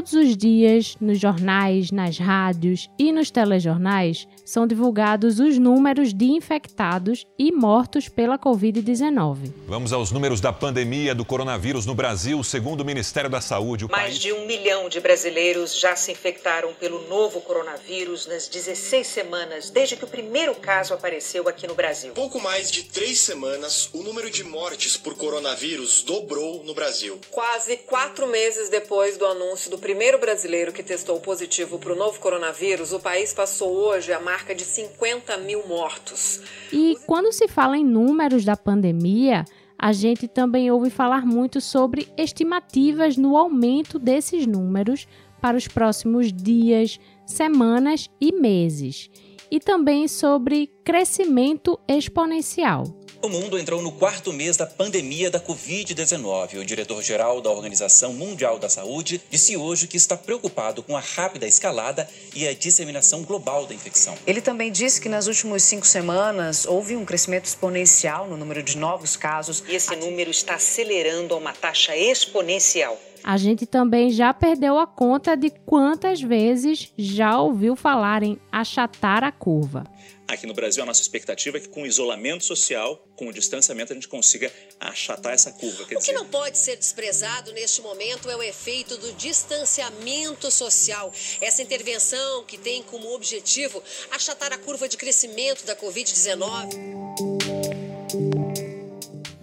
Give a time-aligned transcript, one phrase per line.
[0.00, 6.26] Todos os dias, nos jornais, nas rádios e nos telejornais, são divulgados os números de
[6.26, 9.52] infectados e mortos pela Covid-19.
[9.66, 12.42] Vamos aos números da pandemia do coronavírus no Brasil.
[12.42, 14.18] Segundo o Ministério da Saúde, o Mais país...
[14.18, 19.94] de um milhão de brasileiros já se infectaram pelo novo coronavírus nas 16 semanas desde
[19.96, 22.12] que o primeiro caso apareceu aqui no Brasil.
[22.12, 27.20] Pouco mais de três semanas, o número de mortes por coronavírus dobrou no Brasil.
[27.30, 32.18] Quase quatro meses depois do anúncio do primeiro brasileiro que testou positivo para o novo
[32.18, 36.40] coronavírus, o país passou hoje a marca de 50 mil mortos.
[36.72, 39.44] E quando se fala em números da pandemia,
[39.78, 45.06] a gente também ouve falar muito sobre estimativas no aumento desses números
[45.40, 49.10] para os próximos dias, semanas e meses,
[49.50, 52.84] e também sobre crescimento exponencial.
[53.22, 56.58] O mundo entrou no quarto mês da pandemia da Covid-19.
[56.58, 61.46] O diretor-geral da Organização Mundial da Saúde disse hoje que está preocupado com a rápida
[61.46, 64.14] escalada e a disseminação global da infecção.
[64.26, 68.78] Ele também disse que nas últimas cinco semanas houve um crescimento exponencial no número de
[68.78, 69.62] novos casos.
[69.68, 72.98] E esse número está acelerando a uma taxa exponencial.
[73.22, 79.22] A gente também já perdeu a conta de quantas vezes já ouviu falar em achatar
[79.22, 79.84] a curva.
[80.30, 83.92] Aqui no Brasil, a nossa expectativa é que com o isolamento social, com o distanciamento,
[83.92, 85.78] a gente consiga achatar essa curva.
[85.78, 90.48] Quer O que dizer, não pode ser desprezado neste momento é o efeito do distanciamento
[90.48, 91.12] social.
[91.40, 97.79] Essa intervenção que tem como objetivo achatar a curva de crescimento da Covid-19.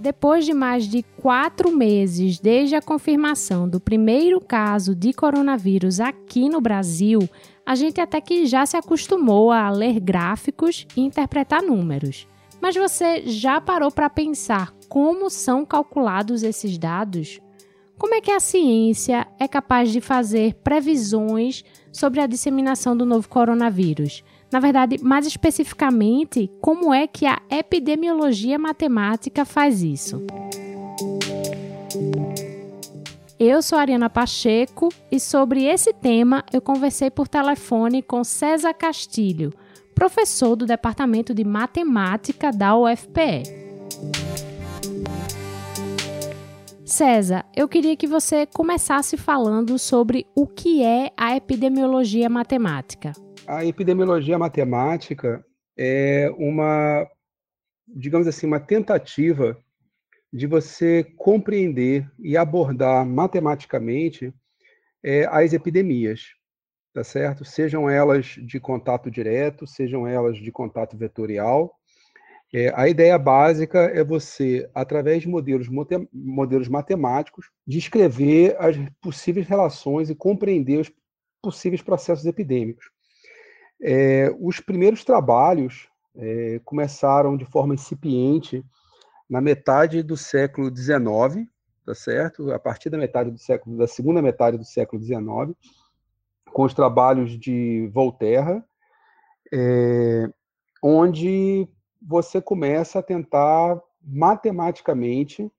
[0.08, 6.48] Depois de mais de quatro meses desde a confirmação do primeiro caso de coronavírus aqui
[6.48, 7.28] no Brasil,
[7.66, 12.26] a gente até que já se acostumou a ler gráficos e interpretar números.
[12.62, 17.42] Mas você já parou para pensar como são calculados esses dados?
[17.98, 23.28] Como é que a ciência é capaz de fazer previsões sobre a disseminação do novo
[23.28, 24.24] coronavírus?
[24.52, 30.26] Na verdade, mais especificamente, como é que a epidemiologia matemática faz isso?
[33.40, 39.54] Eu sou Ariana Pacheco e sobre esse tema eu conversei por telefone com César Castilho,
[39.94, 43.44] professor do Departamento de Matemática da UFPE.
[46.84, 53.12] César, eu queria que você começasse falando sobre o que é a epidemiologia matemática.
[53.48, 55.42] A epidemiologia matemática
[55.78, 57.10] é uma,
[57.88, 59.58] digamos assim, uma tentativa
[60.34, 64.34] de você compreender e abordar matematicamente
[65.02, 66.34] é, as epidemias,
[66.94, 67.46] tá certo?
[67.46, 71.74] Sejam elas de contato direto, sejam elas de contato vetorial.
[72.54, 75.70] É, a ideia básica é você, através de modelos,
[76.12, 80.92] modelos matemáticos, descrever as possíveis relações e compreender os
[81.42, 82.97] possíveis processos epidêmicos.
[83.82, 88.66] É, os primeiros trabalhos é, começaram de forma incipiente
[89.30, 91.48] na metade do século XIX,
[91.86, 92.52] tá certo?
[92.52, 95.56] A partir da metade do século, da segunda metade do século XIX,
[96.52, 98.66] com os trabalhos de Volterra,
[99.54, 100.30] é,
[100.82, 101.68] onde
[102.02, 105.52] você começa a tentar matematicamente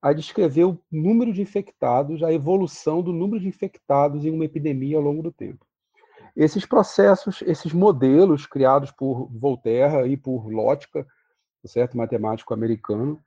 [0.00, 4.96] a descrever o número de infectados, a evolução do número de infectados em uma epidemia
[4.96, 5.64] ao longo do tempo.
[6.34, 11.06] Esses processos, esses modelos criados por Volterra e por Lotka,
[11.64, 13.22] certo, matemático americano,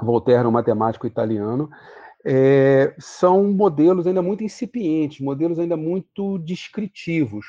[0.00, 1.70] Volterra, um matemático italiano,
[2.24, 7.46] é, são modelos ainda muito incipientes, modelos ainda muito descritivos,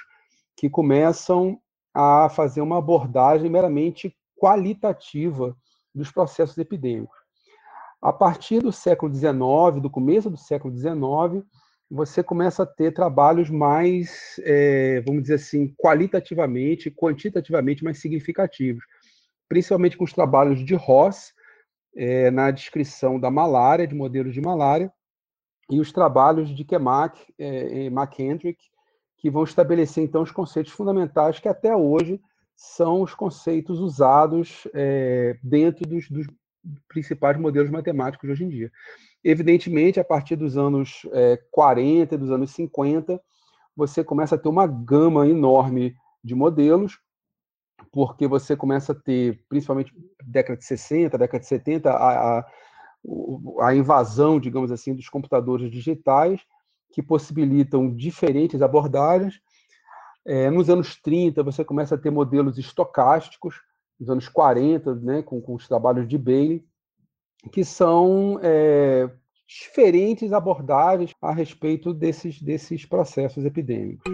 [0.56, 1.60] que começam
[1.94, 5.56] a fazer uma abordagem meramente qualitativa
[5.94, 7.18] dos processos epidêmicos.
[8.02, 11.46] A partir do século XIX, do começo do século XIX,
[11.94, 18.84] você começa a ter trabalhos mais, é, vamos dizer assim, qualitativamente, quantitativamente mais significativos,
[19.48, 21.34] principalmente com os trabalhos de Ross
[21.96, 24.92] é, na descrição da malária, de modelos de malária,
[25.70, 28.58] e os trabalhos de Kemak é, e McKendrick,
[29.18, 32.20] que vão estabelecer então os conceitos fundamentais que até hoje
[32.56, 36.26] são os conceitos usados é, dentro dos, dos
[36.88, 38.72] principais modelos matemáticos de hoje em dia.
[39.24, 43.22] Evidentemente, a partir dos anos é, 40, dos anos 50,
[43.76, 47.00] você começa a ter uma gama enorme de modelos,
[47.92, 49.94] porque você começa a ter, principalmente
[50.24, 52.46] década de 60, década de 70, a, a,
[53.62, 56.42] a invasão, digamos assim, dos computadores digitais,
[56.92, 59.40] que possibilitam diferentes abordagens.
[60.26, 63.56] É, nos anos 30, você começa a ter modelos estocásticos,
[64.00, 66.66] nos anos 40, né, com, com os trabalhos de Bailey,
[67.52, 69.10] que são é,
[69.48, 74.12] diferentes abordagens a respeito desses, desses processos epidêmicos.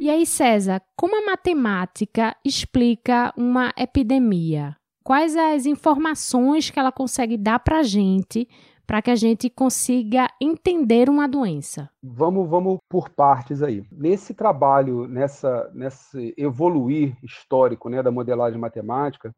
[0.00, 4.76] E aí, César, como a matemática explica uma epidemia?
[5.04, 8.48] Quais as informações que ela consegue dar para a gente
[8.86, 11.88] para que a gente consiga entender uma doença?
[12.02, 13.84] Vamos, vamos por partes aí.
[13.92, 19.32] Nesse trabalho, nessa, nesse evoluir histórico né, da modelagem matemática,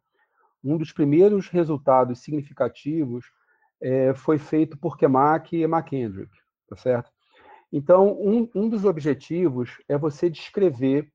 [0.63, 3.27] um dos primeiros resultados significativos
[3.81, 6.31] é, foi feito por Kemak e McKendrick,
[6.69, 7.11] tá certo?
[7.73, 11.11] Então, um, um dos objetivos é você descrever,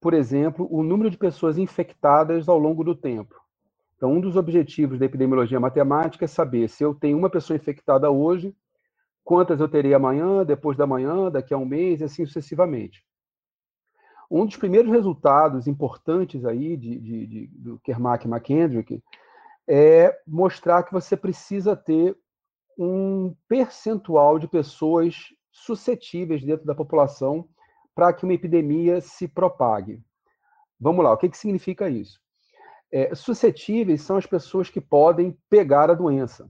[0.00, 3.34] por exemplo, o número de pessoas infectadas ao longo do tempo.
[3.96, 8.10] Então, um dos objetivos da epidemiologia matemática é saber se eu tenho uma pessoa infectada
[8.10, 8.54] hoje,
[9.24, 13.04] quantas eu terei amanhã, depois da manhã, daqui a um mês, e assim sucessivamente.
[14.30, 19.02] Um dos primeiros resultados importantes aí de, de, de do Kermack e McKendrick
[19.66, 22.16] é mostrar que você precisa ter
[22.78, 27.48] um percentual de pessoas suscetíveis dentro da população
[27.94, 30.00] para que uma epidemia se propague.
[30.78, 32.20] Vamos lá, o que, que significa isso?
[32.92, 36.48] É, suscetíveis são as pessoas que podem pegar a doença.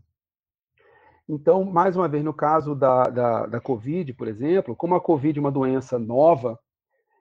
[1.28, 5.38] Então, mais uma vez, no caso da, da, da Covid, por exemplo, como a Covid
[5.38, 6.58] é uma doença nova,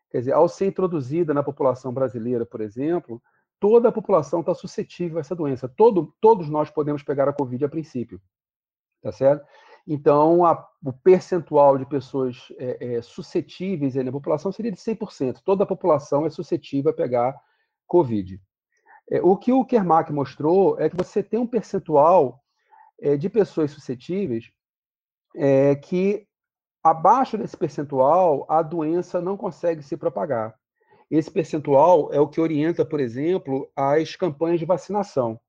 [0.10, 3.22] quer dizer, ao ser introduzida na população brasileira, por exemplo,
[3.60, 5.68] toda a população está suscetível a essa doença.
[5.68, 8.22] Todo, todos nós podemos pegar a Covid a princípio,
[9.02, 9.46] tá certo?
[9.88, 15.40] Então, a, o percentual de pessoas é, é, suscetíveis na população seria de 100%.
[15.46, 17.40] Toda a população é suscetível a pegar
[17.88, 18.42] Covid.
[19.10, 22.44] É, o que o Kermack mostrou é que você tem um percentual
[23.00, 24.52] é, de pessoas suscetíveis
[25.36, 26.27] é, que,
[26.90, 30.56] abaixo desse percentual, a doença não consegue se propagar.
[31.10, 35.40] Esse percentual é o que orienta, por exemplo, as campanhas de vacinação.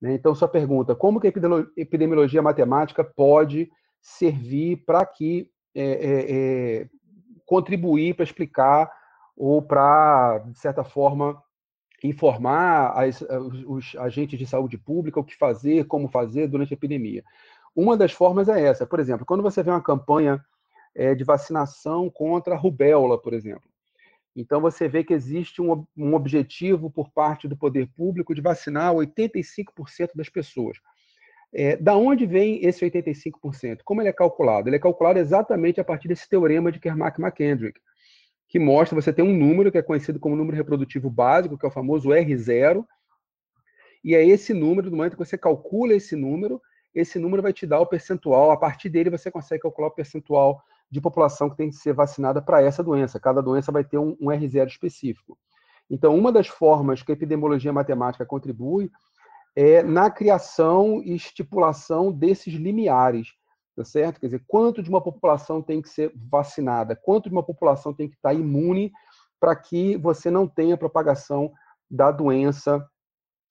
[0.00, 0.14] Né?
[0.14, 1.32] Então, sua pergunta, como que a
[1.76, 6.88] epidemiologia matemática pode servir para que é, é, é,
[7.46, 8.90] contribuir para explicar
[9.36, 11.40] ou para, de certa forma,
[12.02, 16.76] informar as, os, os, agentes de saúde pública o que fazer, como fazer durante a
[16.76, 17.22] epidemia.
[17.74, 18.86] Uma das formas é essa.
[18.86, 20.44] Por exemplo, quando você vê uma campanha
[20.94, 23.70] é, de vacinação contra a rubéola, por exemplo,
[24.34, 28.94] então, você vê que existe um, um objetivo por parte do poder público de vacinar
[28.94, 30.78] 85% das pessoas.
[31.52, 33.80] É, da onde vem esse 85%?
[33.84, 34.68] Como ele é calculado?
[34.68, 37.80] Ele é calculado exatamente a partir desse teorema de Kermack-McKendrick,
[38.48, 41.68] que mostra você tem um número que é conhecido como número reprodutivo básico, que é
[41.68, 42.84] o famoso R0,
[44.04, 46.62] e é esse número, no momento que você calcula esse número,
[46.94, 50.62] esse número vai te dar o percentual, a partir dele você consegue calcular o percentual
[50.90, 53.20] de população que tem que ser vacinada para essa doença.
[53.20, 55.38] Cada doença vai ter um, um R0 específico.
[55.88, 58.90] Então, uma das formas que a epidemiologia matemática contribui
[59.54, 63.34] é na criação e estipulação desses limiares,
[63.76, 64.20] tá certo?
[64.20, 68.08] Quer dizer, quanto de uma população tem que ser vacinada, quanto de uma população tem
[68.08, 68.92] que estar imune
[69.40, 71.52] para que você não tenha propagação
[71.90, 72.86] da doença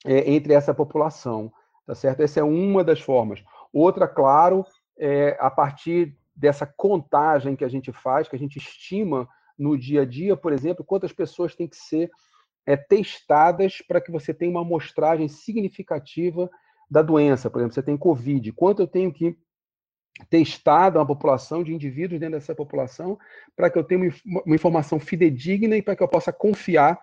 [0.05, 1.51] é, entre essa população,
[1.85, 2.21] tá certo?
[2.21, 3.43] Essa é uma das formas.
[3.73, 4.65] Outra, claro,
[4.97, 9.27] é a partir dessa contagem que a gente faz, que a gente estima
[9.57, 12.09] no dia a dia, por exemplo, quantas pessoas têm que ser
[12.65, 16.49] é, testadas para que você tenha uma amostragem significativa
[16.89, 17.49] da doença.
[17.49, 19.37] Por exemplo, você tem Covid, quanto eu tenho que
[20.29, 23.17] testar uma população de indivíduos dentro dessa população
[23.55, 26.97] para que eu tenha uma informação fidedigna e para que eu possa confiar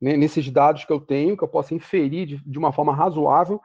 [0.00, 3.60] né, nesses dados que eu tenho, que eu possa inferir de, de uma forma razoável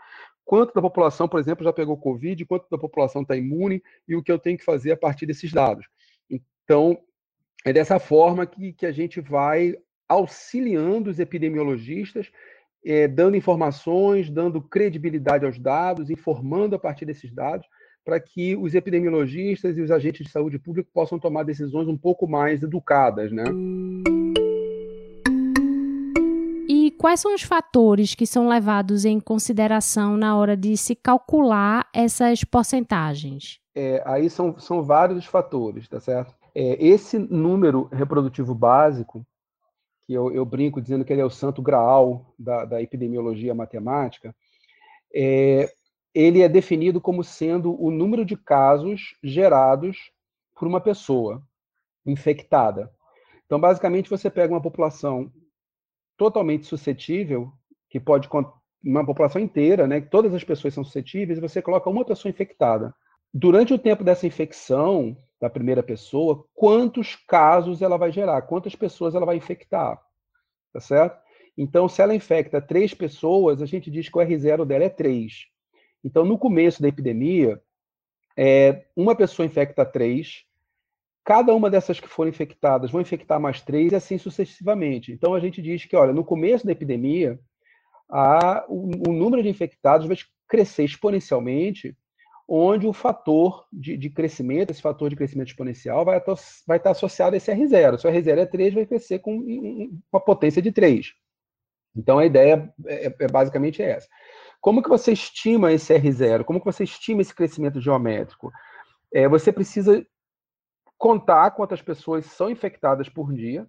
[0.47, 4.23] quanto da população, por exemplo, já pegou Covid, quanto da população está imune e o
[4.23, 5.85] que eu tenho que fazer a partir desses dados.
[6.29, 6.97] Então,
[7.65, 9.75] é dessa forma que, que a gente vai
[10.07, 12.31] auxiliando os epidemiologistas,
[12.85, 17.67] é, dando informações, dando credibilidade aos dados, informando a partir desses dados,
[18.05, 22.25] para que os epidemiologistas e os agentes de saúde pública possam tomar decisões um pouco
[22.25, 23.43] mais educadas, né?
[27.07, 32.43] Quais são os fatores que são levados em consideração na hora de se calcular essas
[32.43, 33.61] porcentagens?
[33.73, 36.35] É, aí são, são vários fatores, tá certo?
[36.53, 39.25] É, esse número reprodutivo básico,
[40.05, 44.35] que eu, eu, brinco dizendo que ele é o santo graal da, da epidemiologia matemática,
[45.15, 45.71] é,
[46.13, 50.11] ele é definido como sendo o número de casos gerados
[50.53, 51.41] por uma pessoa
[52.05, 52.91] infectada.
[53.45, 55.31] Então, basicamente, você pega uma população
[56.17, 57.51] totalmente suscetível,
[57.89, 58.27] que pode
[58.83, 62.93] uma população inteira, né, que todas as pessoas são suscetíveis, você coloca uma pessoa infectada.
[63.33, 69.13] Durante o tempo dessa infecção da primeira pessoa, quantos casos ela vai gerar, quantas pessoas
[69.13, 70.01] ela vai infectar,
[70.73, 71.19] tá certo?
[71.57, 75.47] Então, se ela infecta três pessoas, a gente diz que o R0 dela é 3.
[76.03, 77.59] Então, no começo da epidemia,
[78.37, 80.45] é, uma pessoa infecta três,
[81.27, 85.11] cada uma dessas que forem infectadas vão infectar mais três e assim sucessivamente.
[85.11, 87.37] Então, a gente diz que, olha, no começo da epidemia,
[88.09, 90.15] a, o, o número de infectados vai
[90.47, 91.97] crescer exponencialmente,
[92.47, 96.23] onde o fator de, de, crescimento, esse fator de crescimento exponencial, vai,
[96.65, 97.97] vai estar associado a esse R0.
[97.97, 99.37] Se o R0 é 3, vai crescer com
[100.09, 101.11] uma potência de 3.
[101.93, 104.07] Então, a ideia é, é basicamente essa.
[104.61, 106.45] Como que você estima esse R0?
[106.45, 108.49] Como que você estima esse crescimento geométrico?
[109.13, 110.07] É, você precisa
[110.97, 113.67] contar quantas pessoas são infectadas por dia.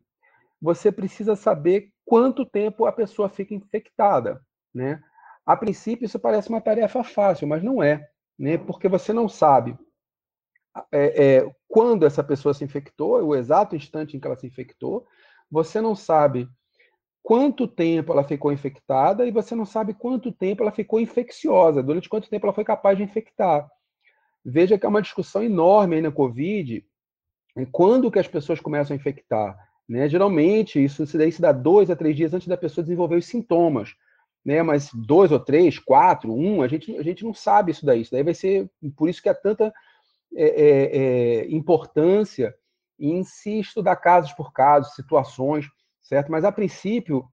[0.61, 4.43] Você precisa saber quanto tempo a pessoa fica infectada,
[4.75, 5.03] né?
[5.47, 8.09] A princípio, isso parece uma tarefa fácil, mas não é,
[8.39, 8.59] né?
[8.59, 9.79] Porque você não sabe
[10.93, 15.07] é, é, quando essa pessoa se infectou, o exato instante em que ela se infectou.
[15.51, 16.49] Você não sabe
[17.23, 22.09] quanto tempo ela ficou infectada e você não sabe quanto tempo ela ficou infecciosa, durante
[22.09, 23.69] quanto tempo ela foi capaz de infectar.
[24.45, 26.85] Veja que é uma discussão enorme aí na Covid,
[27.67, 29.57] quando que as pessoas começam a infectar.
[29.89, 30.09] Né?
[30.09, 33.27] Geralmente, isso se, daí se dá dois a três dias antes da pessoa desenvolver os
[33.27, 33.95] sintomas.
[34.45, 34.63] Né?
[34.63, 38.03] Mas dois ou três, quatro, um, a gente, a gente não sabe isso daí.
[38.03, 39.73] Isso daí vai ser, por isso que há tanta
[40.35, 42.55] é, é, é, importância
[42.99, 45.67] em se estudar casos por casos, situações
[46.09, 46.33] certo?
[46.33, 47.29] Mas a princípio,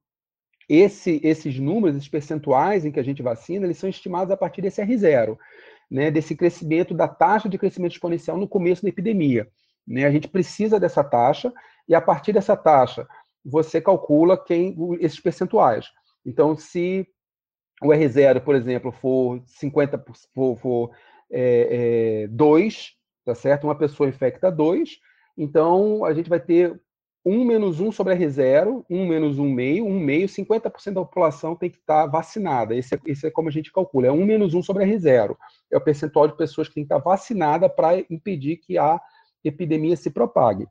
[0.68, 4.62] esse, esses números, esses percentuais em que a gente vacina, eles são estimados a partir
[4.62, 5.38] desse R0,
[5.90, 6.12] né?
[6.12, 9.48] Desse crescimento da taxa de crescimento exponencial no começo da epidemia.
[9.88, 10.06] Né?
[10.06, 11.54] A gente precisa dessa taxa
[11.88, 13.08] e a partir dessa taxa
[13.44, 15.88] você calcula quem esses percentuais.
[16.26, 17.08] Então, se
[17.82, 20.92] o R0, por exemplo, for 50, for, for
[21.32, 23.66] é, é, 2, tá certo?
[23.66, 24.98] Uma pessoa infecta 2,
[25.38, 26.80] então a gente vai ter
[27.26, 31.72] 1 menos 1 sobre R0, 1 menos 1 meio, 1 meio, 50% da população tem
[31.72, 32.76] que estar vacinada.
[32.76, 35.36] Esse é, esse é como a gente calcula, é 1 menos 1 sobre R0.
[35.72, 39.02] É o percentual de pessoas que tem que estar vacinada para impedir que a
[39.46, 40.68] epidemia se propague.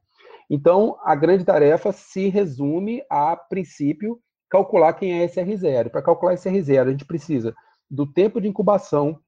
[0.50, 5.90] Então, a grande tarefa se resume a, princípio, calcular quem é esse R0.
[5.90, 7.54] Para calcular esse R0, a gente precisa
[7.90, 9.18] do tempo de incubação,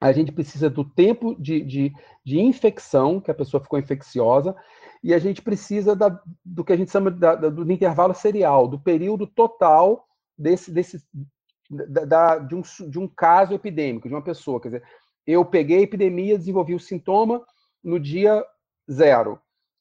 [0.00, 1.92] a gente precisa do tempo de, de,
[2.24, 4.54] de infecção, que a pessoa ficou infecciosa,
[5.02, 8.78] e a gente precisa da, do que a gente chama da, do intervalo serial, do
[8.78, 11.02] período total desse, desse
[11.70, 14.60] da, de, um, de um caso epidêmico, de uma pessoa.
[14.60, 14.82] Quer dizer,
[15.26, 17.44] eu peguei a epidemia, desenvolvi o sintoma
[17.82, 18.44] no dia
[18.90, 19.38] zero,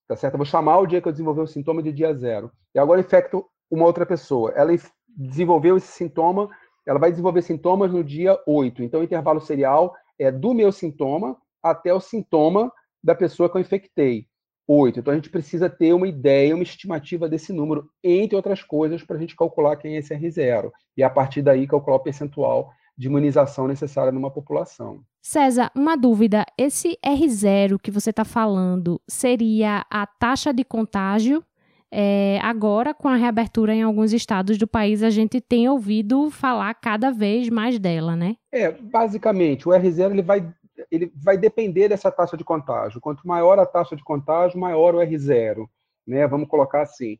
[0.07, 0.33] tá certo?
[0.33, 2.51] Eu vou chamar o dia que eu desenvolvi o sintoma de dia zero.
[2.73, 4.51] E agora infecto uma outra pessoa.
[4.55, 4.71] Ela
[5.07, 6.49] desenvolveu esse sintoma,
[6.85, 8.83] ela vai desenvolver sintomas no dia 8.
[8.83, 12.71] Então, o intervalo serial é do meu sintoma até o sintoma
[13.03, 14.27] da pessoa que eu infectei.
[14.67, 14.99] 8.
[14.99, 19.15] Então a gente precisa ter uma ideia, uma estimativa desse número, entre outras coisas, para
[19.15, 20.71] a gente calcular quem é esse R0.
[20.97, 25.03] E a partir daí calcular o percentual de imunização necessária numa população.
[25.27, 31.43] César, uma dúvida: esse R0 que você está falando seria a taxa de contágio?
[31.91, 36.71] É, agora, com a reabertura em alguns estados do país, a gente tem ouvido falar
[36.75, 38.35] cada vez mais dela, né?
[38.51, 40.47] É, basicamente, o R0 ele vai
[40.91, 43.01] ele vai depender dessa taxa de contágio.
[43.01, 45.67] Quanto maior a taxa de contágio, maior o R0,
[46.05, 46.27] né?
[46.27, 47.17] Vamos colocar assim.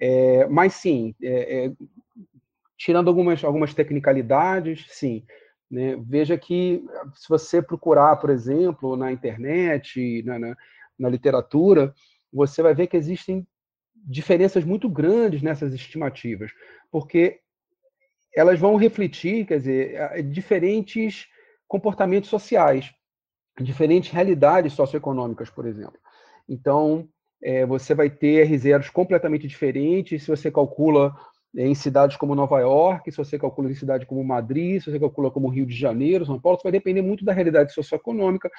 [0.00, 1.72] É, mas sim, é, é,
[2.78, 5.22] tirando algumas, algumas tecnicalidades, sim.
[5.72, 5.96] Né?
[6.06, 10.56] Veja que se você procurar, por exemplo, na internet, na, na,
[10.98, 11.94] na literatura,
[12.30, 13.46] você vai ver que existem
[14.04, 16.50] diferenças muito grandes nessas estimativas,
[16.90, 17.40] porque
[18.36, 21.26] elas vão refletir, quer dizer, diferentes
[21.66, 22.92] comportamentos sociais,
[23.58, 25.98] diferentes realidades socioeconômicas, por exemplo.
[26.46, 27.08] Então,
[27.42, 31.14] é, você vai ter R0s completamente diferentes se você calcula
[31.54, 35.30] em cidades como Nova York, se você calcula em cidades como Madrid, se você calcula
[35.30, 38.50] como Rio de Janeiro, São Paulo, vai depender muito da realidade socioeconômica,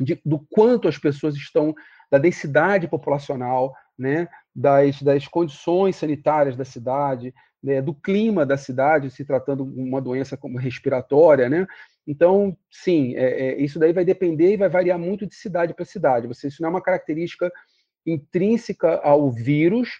[0.00, 1.74] de, do quanto as pessoas estão,
[2.10, 9.10] da densidade populacional, né, das, das condições sanitárias da cidade, né, do clima da cidade,
[9.10, 11.66] se tratando de uma doença como respiratória, né?
[12.06, 15.84] Então, sim, é, é, isso daí vai depender e vai variar muito de cidade para
[15.84, 16.26] cidade.
[16.26, 17.52] Você, isso não é uma característica
[18.06, 19.90] intrínseca ao vírus,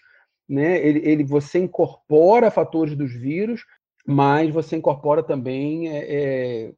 [0.49, 0.83] né?
[0.85, 3.65] Ele, ele, você incorpora fatores dos vírus,
[4.05, 6.73] mas você incorpora também é, é,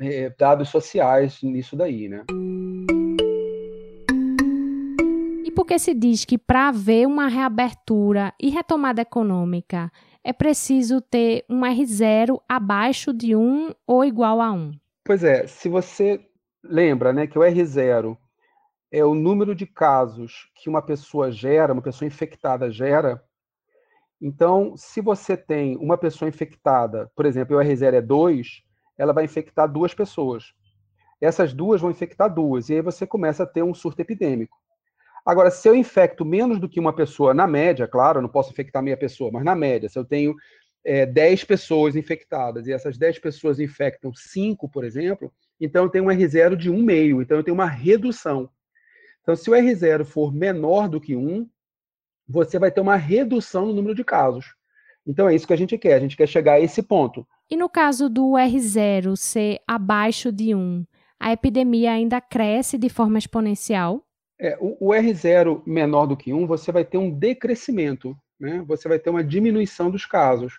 [0.00, 2.24] é dados sociais nisso daí, né?
[5.44, 9.92] E por que se diz que para haver uma reabertura e retomada econômica
[10.24, 14.72] é preciso ter um R0 abaixo de 1 ou igual a 1?
[15.04, 16.20] Pois é, se você
[16.62, 18.16] lembra né, que o R0
[18.90, 23.22] é o número de casos que uma pessoa gera, uma pessoa infectada gera,
[24.20, 28.62] então, se você tem uma pessoa infectada, por exemplo, o R0 é 2,
[28.96, 30.52] ela vai infectar duas pessoas.
[31.20, 34.56] Essas duas vão infectar duas, e aí você começa a ter um surto epidêmico.
[35.24, 38.50] Agora, se eu infecto menos do que uma pessoa, na média, claro, eu não posso
[38.50, 40.34] infectar meia pessoa, mas na média, se eu tenho
[40.84, 46.04] é, 10 pessoas infectadas e essas 10 pessoas infectam 5, por exemplo, então eu tenho
[46.04, 48.48] um R0 de 1,5, então eu tenho uma redução.
[49.28, 51.46] Então, se o R0 for menor do que 1,
[52.26, 54.54] você vai ter uma redução no número de casos.
[55.06, 57.28] Então é isso que a gente quer, a gente quer chegar a esse ponto.
[57.50, 60.82] E no caso do R0 ser abaixo de 1,
[61.20, 64.02] a epidemia ainda cresce de forma exponencial?
[64.40, 68.64] É, o, o, R0 menor do que 1, você vai ter um decrescimento, né?
[68.66, 70.54] você vai ter uma diminuição dos casos.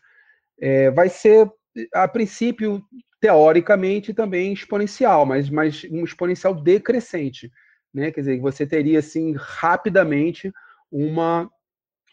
[0.62, 1.52] É, vai ser,
[1.92, 2.84] a princípio,
[3.20, 7.52] teoricamente, também exponencial, mas, mas um exponencial decrescente.
[7.94, 8.12] Né?
[8.12, 10.52] Quer dizer, você teria, assim, rapidamente
[10.92, 11.50] uma,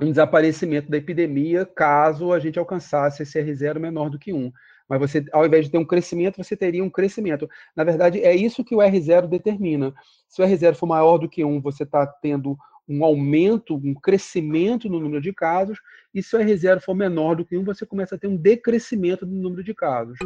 [0.00, 4.52] um desaparecimento da epidemia caso a gente alcançasse esse R0 menor do que 1
[4.88, 7.49] mas você, ao invés de ter um crescimento, você teria um crescimento.
[7.75, 9.92] Na verdade, é isso que o R0 determina.
[10.28, 12.56] Se o R0 for maior do que 1, você está tendo
[12.88, 15.78] um aumento, um crescimento no número de casos,
[16.14, 19.26] e se o R0 for menor do que 1, você começa a ter um decrescimento
[19.26, 20.16] no número de casos.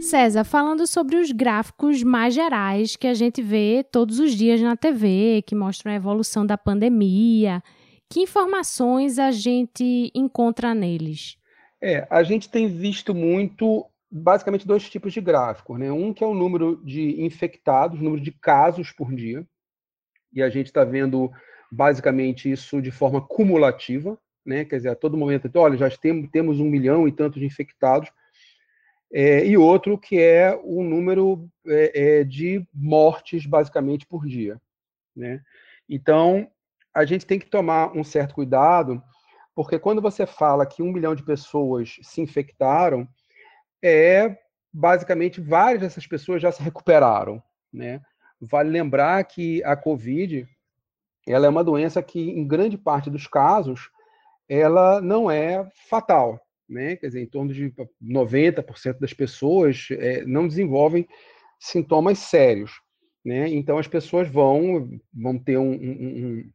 [0.00, 4.76] César, falando sobre os gráficos mais gerais que a gente vê todos os dias na
[4.76, 7.62] TV, que mostram a evolução da pandemia,
[8.10, 11.36] que informações a gente encontra neles?
[11.82, 15.78] É, a gente tem visto muito, basicamente, dois tipos de gráficos.
[15.78, 15.90] Né?
[15.90, 19.46] Um que é o número de infectados, número de casos por dia,
[20.32, 21.30] e a gente está vendo
[21.72, 24.64] basicamente isso de forma cumulativa, né?
[24.64, 28.10] quer dizer, a todo momento, olha, já tem, temos um milhão e tantos infectados,
[29.12, 34.60] é, e outro que é o número é, é, de mortes, basicamente, por dia.
[35.14, 35.40] Né?
[35.88, 36.50] Então,
[36.94, 39.02] a gente tem que tomar um certo cuidado,
[39.54, 43.08] porque quando você fala que um milhão de pessoas se infectaram,
[43.82, 44.36] é
[44.72, 47.42] basicamente várias dessas pessoas já se recuperaram,
[47.72, 48.00] né?
[48.38, 50.46] Vale lembrar que a COVID
[51.26, 53.90] ela é uma doença que, em grande parte dos casos,
[54.48, 56.96] ela não é fatal, né?
[56.96, 61.06] Quer dizer, em torno de 90% das pessoas é, não desenvolvem
[61.58, 62.72] sintomas sérios,
[63.24, 63.48] né?
[63.48, 66.50] Então as pessoas vão vão ter um, um,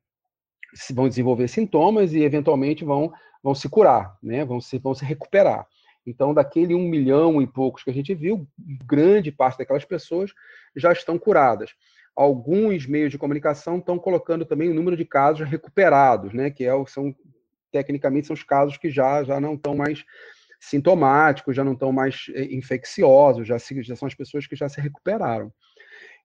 [0.94, 3.12] vão desenvolver sintomas e eventualmente vão,
[3.44, 4.46] vão se curar, né?
[4.46, 5.68] vão, se, vão se recuperar.
[6.06, 8.48] Então, daquele um milhão e poucos que a gente viu,
[8.86, 10.32] grande parte daquelas pessoas
[10.76, 11.72] já estão curadas.
[12.16, 16.50] Alguns meios de comunicação estão colocando também o número de casos recuperados, né?
[16.50, 17.16] que é, são,
[17.72, 20.04] tecnicamente são os casos que já, já não estão mais
[20.60, 24.80] sintomáticos, já não estão mais eh, infecciosos, já, já são as pessoas que já se
[24.80, 25.52] recuperaram.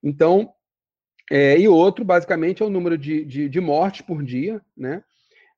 [0.03, 0.53] Então,
[1.31, 5.03] é, e outro, basicamente, é o número de, de, de mortes por dia, né?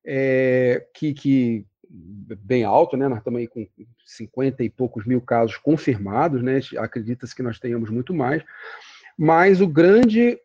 [0.03, 3.07] É, que, que bem alto, né?
[3.07, 3.67] Nós estamos aí com
[4.05, 6.59] 50 e poucos mil casos confirmados, né?
[6.77, 8.43] Acredita-se que nós tenhamos muito mais.
[9.17, 10.39] Mas o grande,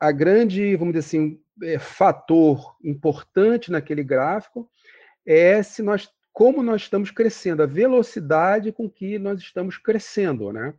[0.00, 4.70] a grande, vamos dizer assim, é, fator importante naquele gráfico
[5.24, 10.74] é se nós, como nós estamos crescendo, a velocidade com que nós estamos crescendo, né?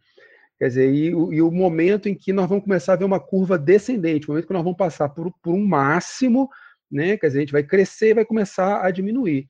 [0.57, 3.59] Quer dizer, e, e, o momento em que nós vamos começar a ver uma curva
[3.59, 6.49] descendente, o momento que nós vamos passar por, por um máximo,
[6.91, 7.17] né?
[7.17, 9.47] Quer dizer, a gente vai crescer e vai começar a diminuir.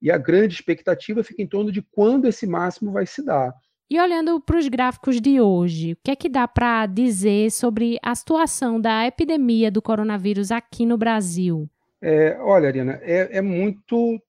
[0.00, 3.52] E a grande expectativa fica em torno de quando esse máximo vai se dar.
[3.88, 7.98] E olhando para os gráficos de hoje, o que é que dá para dizer sobre
[8.02, 11.70] a situação da epidemia do coronavírus aqui no Brasil?
[12.02, 14.20] É, olha, Ariana, é, é muito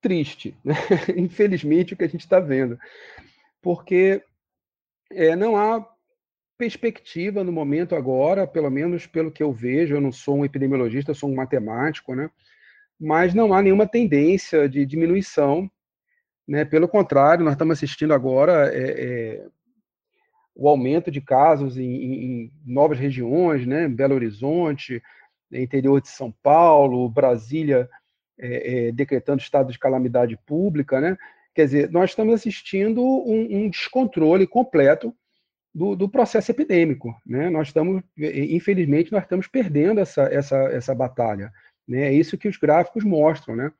[0.00, 0.74] triste, né?
[1.16, 2.78] infelizmente, o que a gente está vendo.
[3.60, 4.22] Porque
[5.10, 5.84] é, não há
[6.56, 11.12] perspectiva no momento agora, pelo menos pelo que eu vejo, eu não sou um epidemiologista,
[11.12, 12.30] sou um matemático, né?
[13.00, 15.68] Mas não há nenhuma tendência de diminuição,
[16.52, 16.66] né?
[16.66, 19.46] Pelo contrário, nós estamos assistindo agora é, é,
[20.54, 23.88] o aumento de casos em, em, novas regiões, né?
[23.88, 25.02] Belo Horizonte,
[25.50, 27.88] interior de São Paulo, Brasília
[28.38, 31.16] é, é, decretando estado de calamidade pública, né?
[31.54, 35.16] Quer dizer, nós estamos assistindo um, um descontrole completo
[35.74, 37.14] do, do, processo epidêmico.
[37.26, 37.48] Né?
[37.48, 41.50] Nós estamos, infelizmente, nós estamos perdendo essa, essa, essa batalha.
[41.88, 42.08] Né?
[42.08, 43.54] É isso que os gráficos mostram.
[43.56, 43.70] Né?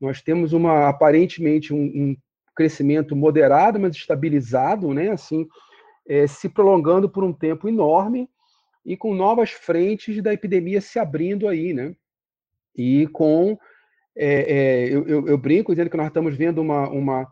[0.00, 2.16] Nós temos uma aparentemente um, um
[2.54, 5.10] crescimento moderado, mas estabilizado, né?
[5.10, 5.46] assim,
[6.08, 8.28] é, se prolongando por um tempo enorme
[8.84, 11.94] e com novas frentes da epidemia se abrindo aí, né?
[12.74, 13.58] E com
[14.16, 17.28] é, é, eu, eu, eu, brinco dizendo que nós estamos vendo uma, uma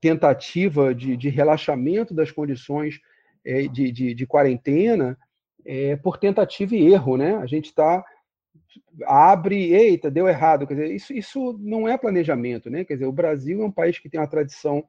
[0.00, 3.00] tentativa de, de relaxamento das condições
[3.44, 5.18] é, de, de, de, quarentena
[5.64, 7.36] é, por tentativa e erro, né?
[7.36, 8.04] A gente está
[9.04, 10.66] abre, eita, deu errado.
[10.66, 12.84] Quer dizer, isso, isso não é planejamento, né?
[12.84, 14.84] Quer dizer, o Brasil é um país que tem uma tradição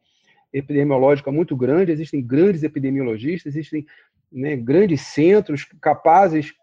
[0.52, 3.86] epidemiológica muito grande, existem grandes epidemiologistas, existem
[4.32, 6.54] né, grandes centros capazes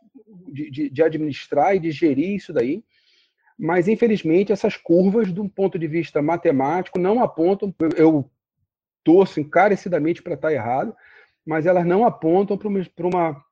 [0.49, 2.83] de, de, de, administrar e de gerir isso daí,
[3.59, 7.75] mas infelizmente essas curvas, de um ponto de vista matemático, não apontam.
[7.97, 8.29] Eu
[9.03, 10.95] torço encarecidamente para estar errado,
[11.45, 13.45] mas elas não apontam para uma, uma,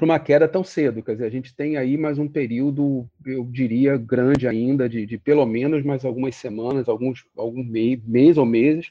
[0.00, 1.02] uma queda tão cedo.
[1.02, 5.18] Quer dizer, a gente tem aí mais um período, eu diria, grande ainda, de, de
[5.18, 8.90] pelo menos mais algumas semanas, alguns, algum mês, mês ou meses,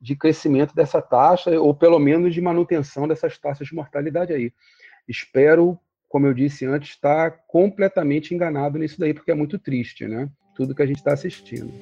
[0.00, 4.52] de crescimento dessa taxa, ou pelo menos de manutenção dessas taxas de mortalidade aí.
[5.08, 10.28] Espero, como eu disse antes, estar completamente enganado nisso daí, porque é muito triste, né?
[10.54, 11.72] Tudo que a gente está assistindo.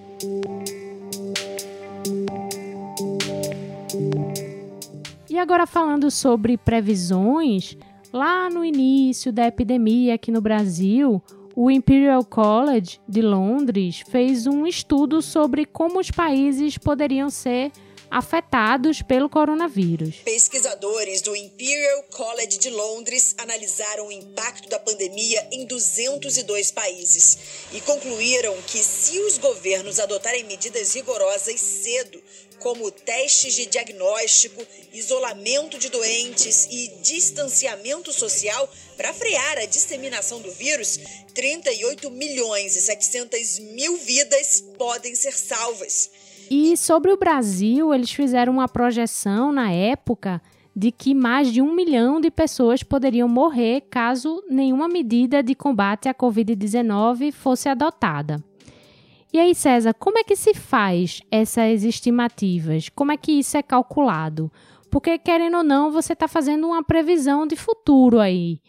[5.29, 7.77] E agora falando sobre previsões,
[8.15, 11.21] lá no início da epidemia aqui no Brasil,
[11.57, 17.73] o Imperial College de Londres fez um estudo sobre como os países poderiam ser
[18.09, 20.19] afetados pelo coronavírus.
[20.25, 27.81] Pesquisadores do Imperial College de Londres analisaram o impacto da pandemia em 202 países e
[27.81, 32.23] concluíram que, se os governos adotarem medidas rigorosas cedo,
[32.65, 40.51] como testes de diagnóstico, isolamento de doentes e distanciamento social para frear a disseminação do
[40.51, 40.99] vírus,
[41.35, 46.11] 38 milhões e 700 mil vidas podem ser salvas.
[46.51, 50.41] E sobre o Brasil, eles fizeram uma projeção na época
[50.75, 56.09] de que mais de um milhão de pessoas poderiam morrer caso nenhuma medida de combate
[56.09, 58.43] à Covid-19 fosse adotada.
[59.35, 62.89] E aí, César, como é que se faz essas estimativas?
[62.89, 64.49] Como é que isso é calculado?
[64.89, 68.61] Porque, querendo ou não, você está fazendo uma previsão de futuro aí.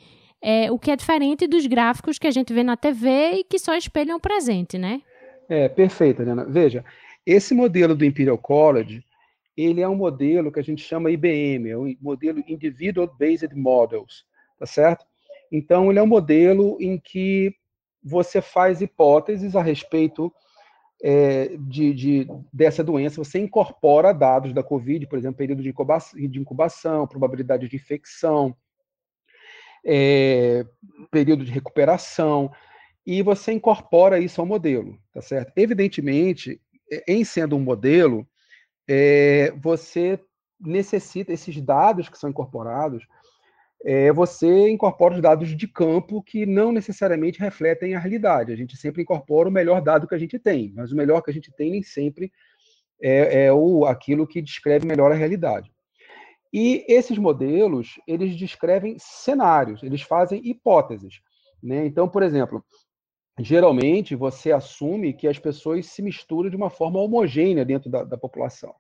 [0.41, 3.60] É, o que é diferente dos gráficos que a gente vê na TV e que
[3.60, 5.04] só espelham o presente, né?
[5.47, 6.45] É, perfeito, Ana.
[6.45, 6.84] Veja,
[7.23, 9.06] esse modelo do Imperial College,
[9.56, 14.25] ele é um modelo que a gente chama IBM, é o modelo Individual Based Models,
[14.58, 15.06] tá certo?
[15.51, 17.54] Então, ele é um modelo em que
[18.04, 20.34] você faz hipóteses a respeito
[21.03, 26.19] é, de, de, dessa doença, você incorpora dados da COVID, por exemplo, período de incubação,
[26.19, 28.55] de incubação probabilidade de infecção,
[29.86, 30.65] é,
[31.12, 32.51] período de recuperação,
[33.05, 35.51] e você incorpora isso ao modelo, tá certo?
[35.55, 36.60] Evidentemente,
[37.08, 38.27] em sendo um modelo,
[38.88, 40.19] é, você
[40.60, 43.05] necessita, esses dados que são incorporados,
[43.85, 48.51] é, você incorpora os dados de campo que não necessariamente refletem a realidade.
[48.51, 51.29] A gente sempre incorpora o melhor dado que a gente tem, mas o melhor que
[51.29, 52.31] a gente tem nem sempre
[52.99, 55.71] é, é o, aquilo que descreve melhor a realidade.
[56.51, 61.21] E esses modelos, eles descrevem cenários, eles fazem hipóteses.
[61.61, 61.85] Né?
[61.85, 62.65] Então, por exemplo,
[63.39, 68.17] geralmente você assume que as pessoas se misturam de uma forma homogênea dentro da, da
[68.17, 68.73] população.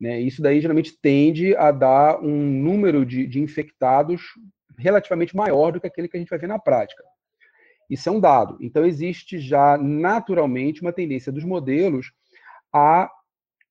[0.00, 0.20] Né?
[0.20, 4.22] Isso daí geralmente tende a dar um número de, de infectados
[4.76, 7.02] relativamente maior do que aquele que a gente vai ver na prática.
[7.88, 8.56] Isso é um dado.
[8.60, 12.12] Então, existe já naturalmente uma tendência dos modelos
[12.72, 13.10] a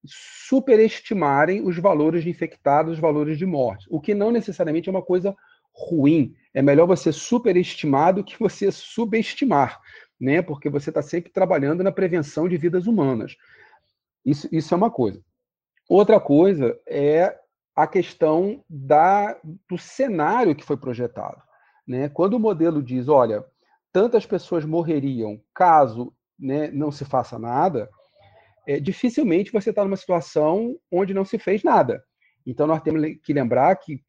[0.06, 5.02] superestimarem os valores de infectados, os valores de morte, o que não necessariamente é uma
[5.02, 5.36] coisa
[5.74, 6.36] ruim.
[6.54, 9.82] É melhor você superestimar do que você subestimar
[10.24, 10.42] né?
[10.42, 13.36] Porque você está sempre trabalhando na prevenção de vidas humanas.
[14.26, 15.22] Isso, isso é uma coisa.
[15.90, 17.38] Outra coisa é
[17.76, 19.38] a questão da,
[19.70, 21.42] do cenário que foi projetado.
[21.88, 22.10] Né?
[22.10, 23.44] Quando o modelo diz, olha,
[23.92, 27.90] tantas pessoas morreriam caso né, não se faça nada,
[28.68, 32.04] é, dificilmente você está numa situação onde não se fez nada.
[32.46, 34.02] Então, nós temos que lembrar que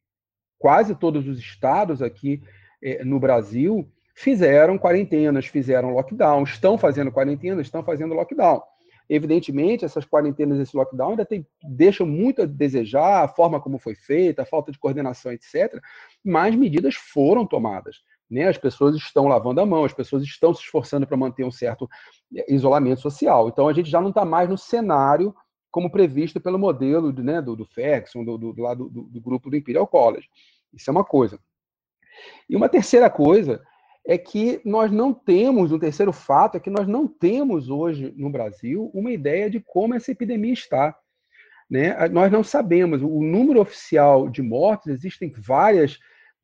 [0.57, 2.41] quase todos os estados aqui
[2.81, 8.61] é, no Brasil fizeram quarentenas, fizeram lockdown, estão fazendo quarentena, estão fazendo lockdown.
[9.09, 13.95] Evidentemente, essas quarentenas, esse lockdown ainda tem, deixam muito a desejar, a forma como foi
[13.95, 15.79] feita, a falta de coordenação, etc.
[16.23, 17.97] Mas medidas foram tomadas.
[18.29, 18.47] Né?
[18.47, 21.87] As pessoas estão lavando a mão, as pessoas estão se esforçando para manter um certo
[22.35, 23.47] eh, isolamento social.
[23.47, 25.35] Então, a gente já não está mais no cenário
[25.71, 29.85] como previsto pelo modelo né, do, do Ferguson, do, do, do, do grupo do Imperial
[29.85, 30.27] College.
[30.73, 31.39] Isso é uma coisa.
[32.49, 33.61] E uma terceira coisa
[34.07, 38.29] é que nós não temos, um terceiro fato é que nós não temos hoje no
[38.29, 40.95] Brasil uma ideia de como essa epidemia está.
[41.69, 42.07] Né?
[42.09, 45.97] Nós não sabemos, o número oficial de mortes, existem várias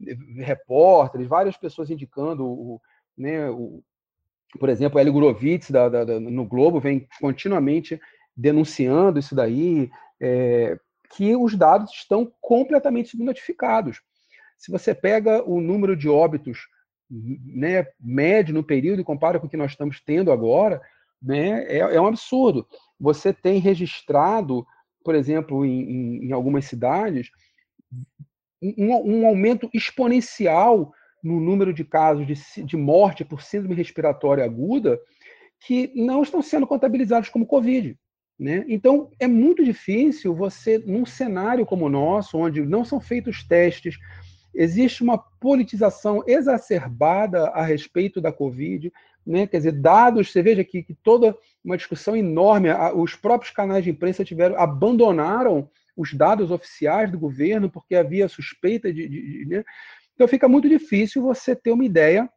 [0.08, 2.82] eh, repórteres, várias pessoas indicando, o,
[3.16, 3.84] né, o,
[4.60, 8.02] por exemplo, Hélio Gurovitz da, da, da, no Globo vem continuamente
[8.36, 10.80] denunciando isso daí, é,
[11.16, 14.02] que os dados estão completamente subnotificados.
[14.58, 16.68] Se você pega o número de óbitos
[17.12, 20.82] né, médio no período e compara com o que nós estamos tendo agora,
[21.22, 22.66] né, é, é um absurdo.
[23.00, 24.66] Você tem registrado
[25.04, 27.30] por exemplo, em, em algumas cidades,
[28.62, 30.94] um, um, aumento exponencial
[31.24, 35.00] no número de casos de, de morte por síndrome respiratória aguda
[35.60, 37.98] que não estão sendo contabilizados como Covid.
[38.40, 38.66] Né?
[38.68, 43.98] Então, é muito difícil você, num cenário como o nosso, onde não são feitos testes,
[44.54, 48.92] existe uma politização exacerbada a respeito da Covid,
[49.26, 49.48] né?
[49.48, 53.90] quer dizer, dados, você veja aqui que toda uma discussão enorme, os próprios canais de
[53.90, 59.08] imprensa tiveram, abandonaram os dados oficiais do governo porque havia suspeita de.
[59.08, 59.64] de, de né?
[60.16, 62.30] Então fica muito difícil você ter uma ideia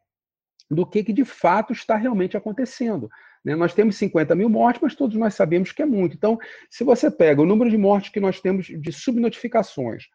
[0.69, 3.09] do que, que de fato está realmente acontecendo.
[3.43, 3.55] Né?
[3.55, 6.15] Nós temos 50 mil mortes, mas todos nós sabemos que é muito.
[6.15, 10.05] Então, se você pega o número de mortes que nós temos de subnotificações,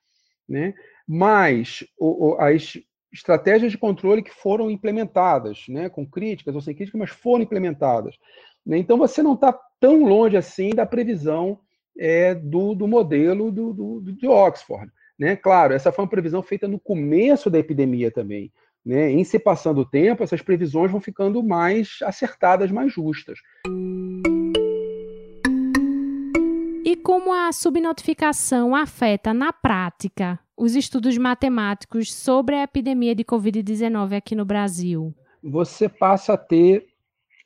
[0.49, 0.75] né?
[1.07, 2.79] Mais o, o, as
[3.13, 5.89] estratégias de controle que foram implementadas, né?
[5.89, 8.17] com críticas ou sem críticas, mas foram implementadas.
[8.65, 8.79] Né?
[8.79, 11.59] Então, você não está tão longe assim da previsão
[11.99, 14.91] é, do, do modelo do, do, de Oxford.
[15.19, 15.37] Né?
[15.37, 18.53] Claro, essa foi uma previsão feita no começo da epidemia também.
[18.85, 19.11] Né?
[19.11, 23.39] Em se passando o tempo, essas previsões vão ficando mais acertadas, mais justas.
[26.91, 34.17] E como a subnotificação afeta na prática os estudos matemáticos sobre a epidemia de Covid-19
[34.17, 35.15] aqui no Brasil?
[35.41, 36.89] Você passa a ter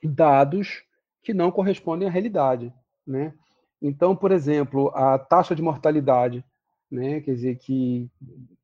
[0.02, 0.82] dados
[1.22, 2.72] que não correspondem à realidade,
[3.06, 3.34] né?
[3.82, 6.42] Então, por exemplo, a taxa de mortalidade,
[6.90, 8.08] né, quer dizer que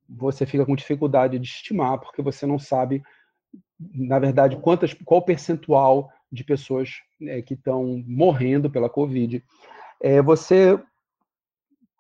[0.09, 3.03] você fica com dificuldade de estimar, porque você não sabe,
[3.79, 9.45] na verdade, quantas, qual percentual de pessoas né, que estão morrendo pela Covid.
[10.03, 10.79] É, você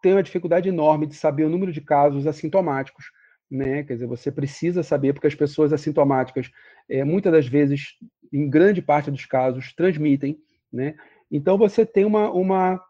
[0.02, 3.06] tem uma dificuldade enorme de saber o número de casos assintomáticos,
[3.50, 3.82] né?
[3.82, 6.50] Quer dizer, você precisa saber, porque as pessoas assintomáticas,
[6.88, 7.96] é, muitas das vezes,
[8.32, 10.38] em grande parte dos casos, transmitem,
[10.72, 10.94] né?
[11.30, 12.80] Então, você tem uma, uma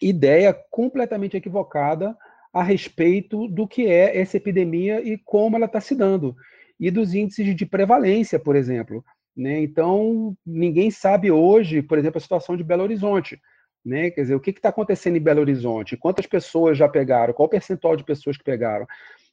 [0.00, 2.16] ideia completamente equivocada
[2.52, 6.34] a respeito do que é essa epidemia e como ela está se dando,
[6.78, 9.04] e dos índices de prevalência, por exemplo.
[9.36, 9.60] Né?
[9.60, 13.40] Então, ninguém sabe hoje, por exemplo, a situação de Belo Horizonte.
[13.84, 14.10] Né?
[14.10, 15.96] Quer dizer, o que está acontecendo em Belo Horizonte?
[15.96, 17.32] Quantas pessoas já pegaram?
[17.32, 18.86] Qual o percentual de pessoas que pegaram?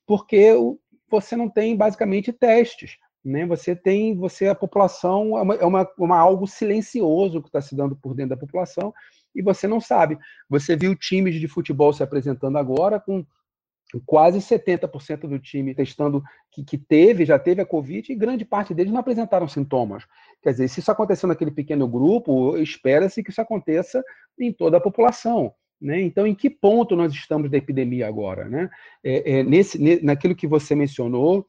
[0.05, 0.53] Porque
[1.09, 2.97] você não tem basicamente testes.
[3.23, 3.45] Né?
[3.45, 7.75] Você tem, você a população é, uma, é uma, uma algo silencioso que está se
[7.75, 8.93] dando por dentro da população
[9.35, 10.17] e você não sabe.
[10.49, 13.25] Você viu times de futebol se apresentando agora com
[14.05, 18.73] quase 70% do time testando que, que, teve, já teve a Covid, e grande parte
[18.73, 20.03] deles não apresentaram sintomas.
[20.41, 24.03] Quer dizer, se isso aconteceu naquele pequeno grupo, espera-se que isso aconteça
[24.39, 25.53] em toda a população.
[25.81, 26.01] Né?
[26.01, 28.45] Então, em que ponto nós estamos da epidemia agora?
[28.45, 28.69] Né?
[29.03, 31.45] É, é, nesse, naquilo que você mencionou,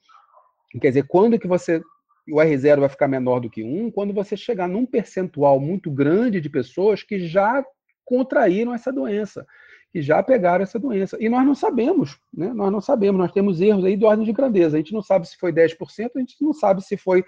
[0.81, 1.83] quer dizer, quando que você
[2.31, 6.41] o R0 vai ficar menor do que 1 quando você chegar num percentual muito grande
[6.41, 7.65] de pessoas que já
[8.05, 9.47] contraíram essa doença,
[9.91, 11.17] que já pegaram essa doença.
[11.21, 12.53] E nós não sabemos, né?
[12.53, 14.77] Nós não sabemos, nós temos erros aí de ordem de grandeza.
[14.77, 17.25] A gente não sabe se foi 10%, a gente não sabe se foi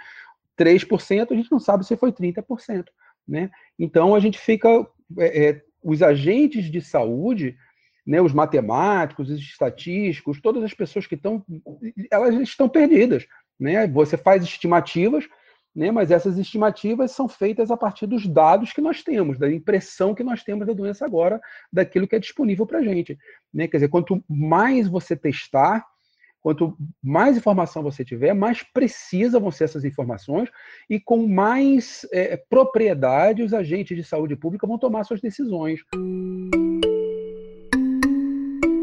[0.60, 2.84] 3%, a gente não sabe se foi 30%.
[3.26, 3.50] Né?
[3.78, 4.68] Então a gente fica.
[5.18, 7.56] É, é, os agentes de saúde,
[8.06, 11.42] né, os matemáticos, os estatísticos, todas as pessoas que estão.
[12.10, 13.26] Elas estão perdidas.
[13.58, 13.86] Né?
[13.86, 15.24] Você faz estimativas,
[15.74, 15.90] né?
[15.90, 20.22] mas essas estimativas são feitas a partir dos dados que nós temos, da impressão que
[20.22, 21.40] nós temos da doença agora,
[21.72, 23.18] daquilo que é disponível para a gente.
[23.52, 23.66] Né?
[23.66, 25.86] Quer dizer, quanto mais você testar,
[26.40, 30.48] quanto mais informação você tiver, mais precisas vão ser essas informações
[30.88, 35.80] e com mais é, propriedade os agentes de saúde pública vão tomar suas decisões.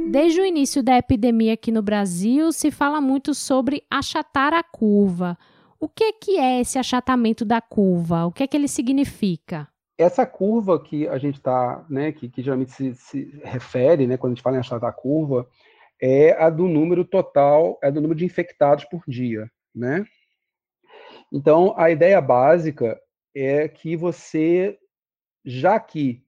[0.09, 5.37] Desde o início da epidemia aqui no Brasil, se fala muito sobre achatar a curva.
[5.79, 8.25] O que, que é esse achatamento da curva?
[8.25, 9.67] O que é que ele significa?
[9.97, 14.31] Essa curva que a gente está, né, que, que geralmente se, se, refere, né, quando
[14.31, 15.47] a gente fala em achatar a curva,
[16.01, 20.05] é a do número total, é do número de infectados por dia, né?
[21.31, 22.99] Então, a ideia básica
[23.35, 24.77] é que você,
[25.43, 26.23] já que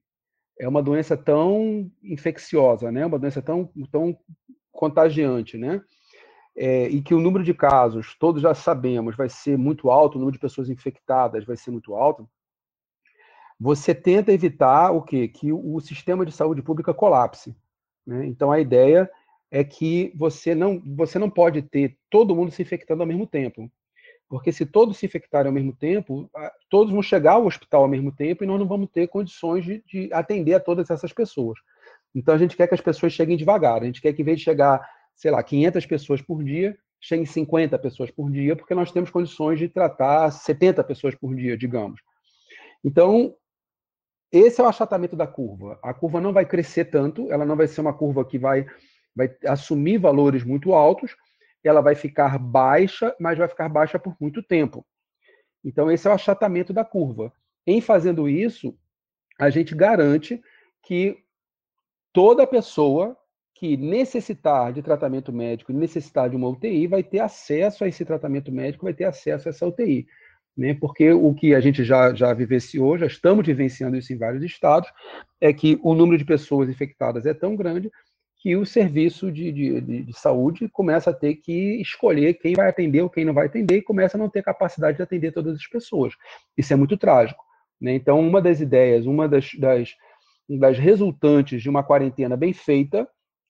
[0.59, 4.17] é uma doença tão infecciosa, né, uma doença tão, tão
[4.71, 5.81] contagiante, né,
[6.55, 10.19] é, e que o número de casos, todos já sabemos, vai ser muito alto, o
[10.19, 12.29] número de pessoas infectadas vai ser muito alto,
[13.59, 15.27] você tenta evitar o quê?
[15.27, 17.53] Que o sistema de saúde pública colapse.
[18.07, 18.25] Né?
[18.25, 19.09] Então, a ideia
[19.51, 23.69] é que você não, você não pode ter todo mundo se infectando ao mesmo tempo.
[24.27, 26.29] Porque se todos se infectarem ao mesmo tempo,
[26.69, 29.83] todos vão chegar ao hospital ao mesmo tempo e nós não vamos ter condições de,
[29.87, 31.57] de atender a todas essas pessoas.
[32.13, 33.81] Então, a gente quer que as pessoas cheguem devagar.
[33.81, 34.81] A gente quer que, em vez de chegar
[35.19, 39.59] sei lá, 500 pessoas por dia, chegue 50 pessoas por dia, porque nós temos condições
[39.59, 41.99] de tratar 70 pessoas por dia, digamos.
[42.81, 43.35] Então,
[44.31, 45.77] esse é o achatamento da curva.
[45.83, 48.65] A curva não vai crescer tanto, ela não vai ser uma curva que vai,
[49.15, 51.15] vai assumir valores muito altos,
[51.63, 54.85] ela vai ficar baixa, mas vai ficar baixa por muito tempo.
[55.63, 57.33] Então, esse é o achatamento da curva.
[57.67, 58.77] Em fazendo isso,
[59.37, 60.41] a gente garante
[60.81, 61.17] que
[62.13, 63.17] toda pessoa
[63.53, 68.51] que necessitar de tratamento médico, necessitar de uma UTI, vai ter acesso a esse tratamento
[68.53, 70.07] médico, vai ter acesso a essa UTI
[70.59, 70.73] né?
[70.73, 74.91] porque o que a gente já, já vivenciou, já estamos vivenciando isso em vários estados,
[75.39, 77.89] é que o número de pessoas infectadas é tão grande
[78.39, 83.01] que o serviço de, de, de, saúde começa a ter que escolher quem vai atender
[83.01, 85.67] ou quem não vai atender e começa a não ter capacidade de atender todas as
[85.67, 86.13] pessoas.
[86.57, 87.43] Isso é muito trágico.
[87.79, 87.93] Né?
[87.93, 89.93] Então, uma das ideias, uma das, das,
[90.49, 93.05] das resultantes de uma quarentena bem feita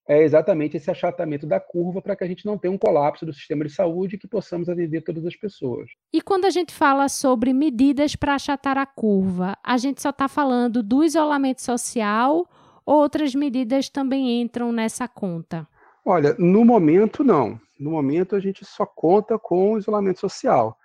[0.08, 3.32] é exatamente esse achatamento da curva para que a gente não tenha um colapso do
[3.32, 5.88] sistema de saúde e que possamos atender todas as pessoas.
[6.12, 10.28] E quando a gente fala sobre medidas para achatar a curva, a gente só está
[10.28, 12.47] falando do isolamento social
[12.95, 15.67] outras medidas também entram nessa conta?
[16.04, 17.60] Olha, no momento não.
[17.80, 20.78] No momento a gente só conta com o isolamento social.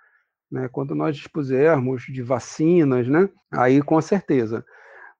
[0.51, 0.69] Né?
[0.71, 3.27] Quando nós dispusermos de vacinas, né?
[3.51, 4.63] aí com certeza.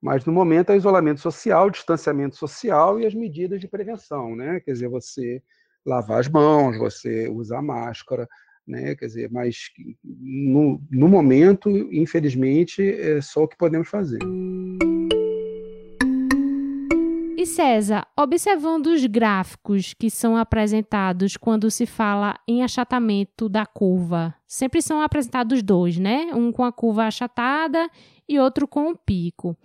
[0.00, 4.60] Mas no momento é isolamento social, distanciamento social e as medidas de prevenção, né?
[4.60, 5.42] Quer dizer, você
[5.84, 8.28] lavar as mãos, você usar máscara,
[8.66, 8.94] né?
[8.94, 9.70] Quer dizer, mas
[10.04, 14.18] no, no momento, infelizmente, é só o que podemos fazer.
[17.56, 24.82] César, observando os gráficos que são apresentados quando se fala em achatamento da curva, sempre
[24.82, 26.28] são apresentados dois, né?
[26.34, 27.90] Um com a curva achatada
[28.28, 29.56] e outro com o pico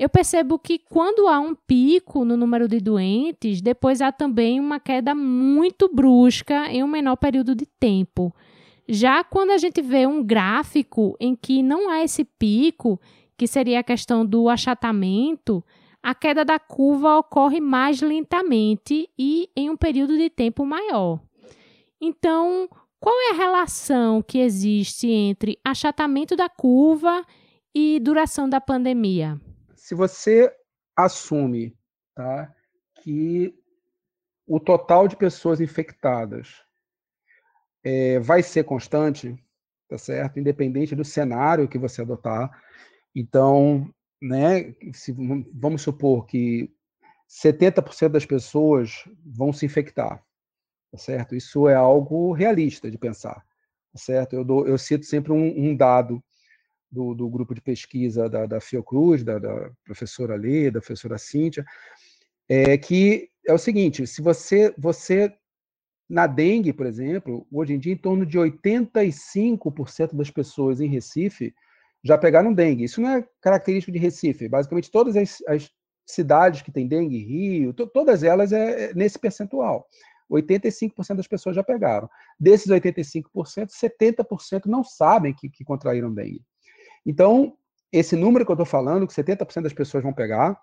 [0.00, 4.80] eu percebo que quando há um pico no número de doentes, depois há também uma
[4.80, 8.34] queda muito brusca em um menor período de tempo.
[8.88, 12.98] Já quando a gente vê um gráfico em que não há esse pico,
[13.36, 15.62] que seria a questão do achatamento,
[16.02, 21.20] a queda da curva ocorre mais lentamente e em um período de tempo maior.
[22.00, 27.24] Então, qual é a relação que existe entre achatamento da curva
[27.74, 29.38] e duração da pandemia?
[29.90, 30.54] se você
[30.94, 31.76] assume
[32.14, 32.54] tá,
[33.02, 33.52] que
[34.46, 36.64] o total de pessoas infectadas
[37.82, 39.34] é, vai ser constante,
[39.88, 40.38] tá certo?
[40.38, 42.62] Independente do cenário que você adotar.
[43.12, 45.14] Então, né, se,
[45.52, 46.70] vamos supor que
[47.28, 50.22] 70% das pessoas vão se infectar,
[50.90, 51.34] tá certo?
[51.34, 53.36] Isso é algo realista de pensar,
[53.92, 54.34] tá certo?
[54.34, 56.22] Eu, dou, eu cito sempre um, um dado
[56.90, 61.64] do, do grupo de pesquisa da, da Fiocruz, da, da professora Lê, da professora Cíntia,
[62.48, 65.32] é que é o seguinte, se você, você
[66.08, 71.54] na dengue, por exemplo, hoje em dia, em torno de 85% das pessoas em Recife
[72.02, 72.84] já pegaram dengue.
[72.84, 74.48] Isso não é característico de Recife.
[74.48, 75.70] Basicamente, todas as, as
[76.06, 79.86] cidades que têm dengue, Rio, todas elas é, é nesse percentual.
[80.30, 82.08] 85% das pessoas já pegaram.
[82.38, 83.24] Desses 85%,
[83.68, 86.42] 70% não sabem que, que contraíram dengue.
[87.04, 87.56] Então,
[87.92, 90.60] esse número que eu estou falando, que 70% das pessoas vão pegar,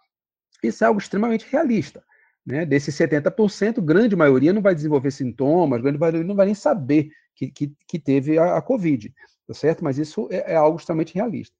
[0.63, 2.03] isso é algo extremamente realista.
[2.45, 2.65] Né?
[2.65, 7.51] Desses 70%, grande maioria não vai desenvolver sintomas, grande maioria não vai nem saber que,
[7.51, 9.13] que, que teve a, a, Covid,
[9.47, 9.83] tá certo?
[9.83, 11.55] Mas isso é, é algo extremamente realista.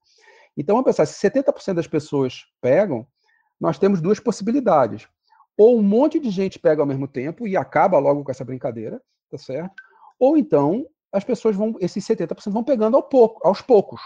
[0.56, 3.08] Então, vamos pensar, se 70% das pessoas pegam,
[3.60, 5.08] nós temos duas possibilidades.
[5.58, 9.02] Ou um monte de gente pega ao mesmo tempo e acaba logo com essa brincadeira,
[9.30, 9.74] tá certo?
[10.20, 14.02] Ou então, as pessoas vão, esses 70% vão pegando ao pouco, aos poucos,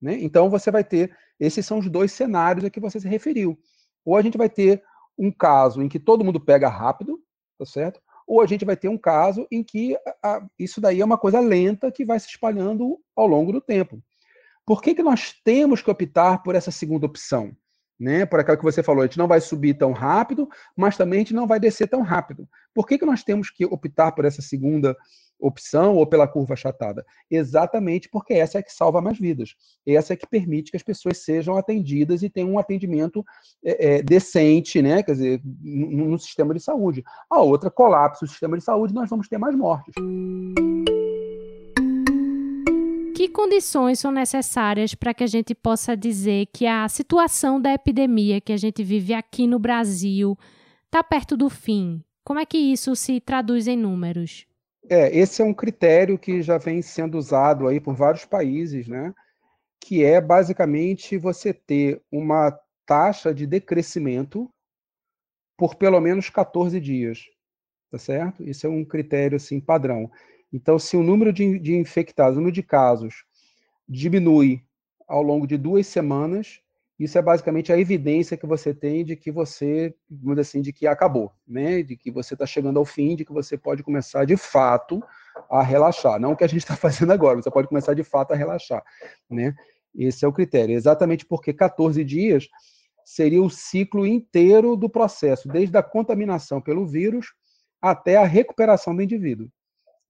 [0.00, 0.16] né?
[0.20, 3.58] Então, você vai ter, esses são os dois cenários a que você se referiu.
[4.04, 4.82] Ou a gente vai ter
[5.18, 7.20] um caso em que todo mundo pega rápido,
[7.58, 8.00] tá certo?
[8.26, 11.18] Ou a gente vai ter um caso em que a, a, isso daí é uma
[11.18, 14.02] coisa lenta que vai se espalhando ao longo do tempo.
[14.64, 17.56] Por que, que nós temos que optar por essa segunda opção?
[17.98, 18.26] Né?
[18.26, 21.20] Por aquela que você falou, a gente não vai subir tão rápido, mas também a
[21.20, 22.48] gente não vai descer tão rápido.
[22.74, 27.04] Por que, que nós temos que optar por essa segunda opção ou pela curva achatada?
[27.30, 29.54] Exatamente porque essa é que salva mais vidas.
[29.86, 33.24] Essa é que permite que as pessoas sejam atendidas e tenham um atendimento
[33.64, 35.02] é, é, decente, né?
[35.02, 37.04] Quer dizer, no, sistema de saúde.
[37.30, 39.94] A outra, colapso do sistema de saúde, nós vamos ter mais mortes.
[43.14, 48.40] Que condições são necessárias para que a gente possa dizer que a situação da epidemia
[48.40, 50.36] que a gente vive aqui no Brasil
[50.84, 52.02] está perto do fim?
[52.24, 54.46] Como é que isso se traduz em números?
[54.88, 59.12] É, esse é um critério que já vem sendo usado aí por vários países, né?
[59.80, 64.48] Que é basicamente você ter uma taxa de decrescimento
[65.56, 67.24] por pelo menos 14 dias,
[67.90, 68.44] tá certo?
[68.44, 70.10] Isso é um critério assim padrão.
[70.52, 73.24] Então, se o número de, de infectados, o número de casos
[73.88, 74.62] diminui
[75.08, 76.60] ao longo de duas semanas,
[76.98, 79.94] isso é basicamente a evidência que você tem de que você,
[80.38, 81.82] assim, de que acabou, né?
[81.82, 85.02] De que você está chegando ao fim, de que você pode começar de fato
[85.50, 86.18] a relaxar.
[86.18, 88.82] Não o que a gente está fazendo agora, você pode começar de fato a relaxar,
[89.30, 89.54] né?
[89.94, 90.74] Esse é o critério.
[90.74, 92.48] Exatamente porque 14 dias
[93.04, 97.26] seria o ciclo inteiro do processo, desde a contaminação pelo vírus
[97.80, 99.50] até a recuperação do indivíduo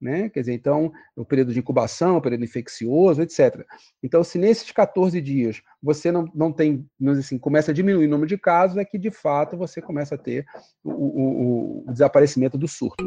[0.01, 0.29] né?
[0.29, 3.65] Quer dizer, então, o período de incubação, o período infeccioso, etc.
[4.03, 6.87] Então, se nesses 14 dias você não, não tem,
[7.19, 10.19] assim, começa a diminuir o número de casos, é que de fato você começa a
[10.19, 10.45] ter
[10.85, 13.05] o, o, o desaparecimento do surto.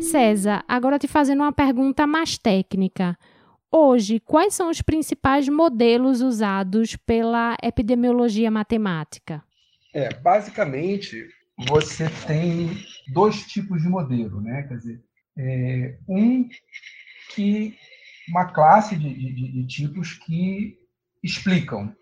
[0.00, 3.18] César, agora te fazendo uma pergunta mais técnica.
[3.70, 9.42] Hoje, quais são os principais modelos usados pela epidemiologia matemática?
[9.92, 11.26] É, basicamente,
[11.68, 12.70] você tem
[13.08, 14.62] dois tipos de modelo, né?
[14.62, 15.04] Quer dizer,
[15.36, 16.48] é, um
[17.34, 17.76] que
[18.28, 20.78] uma classe de, de, de, tipos que
[21.22, 21.94] explicam,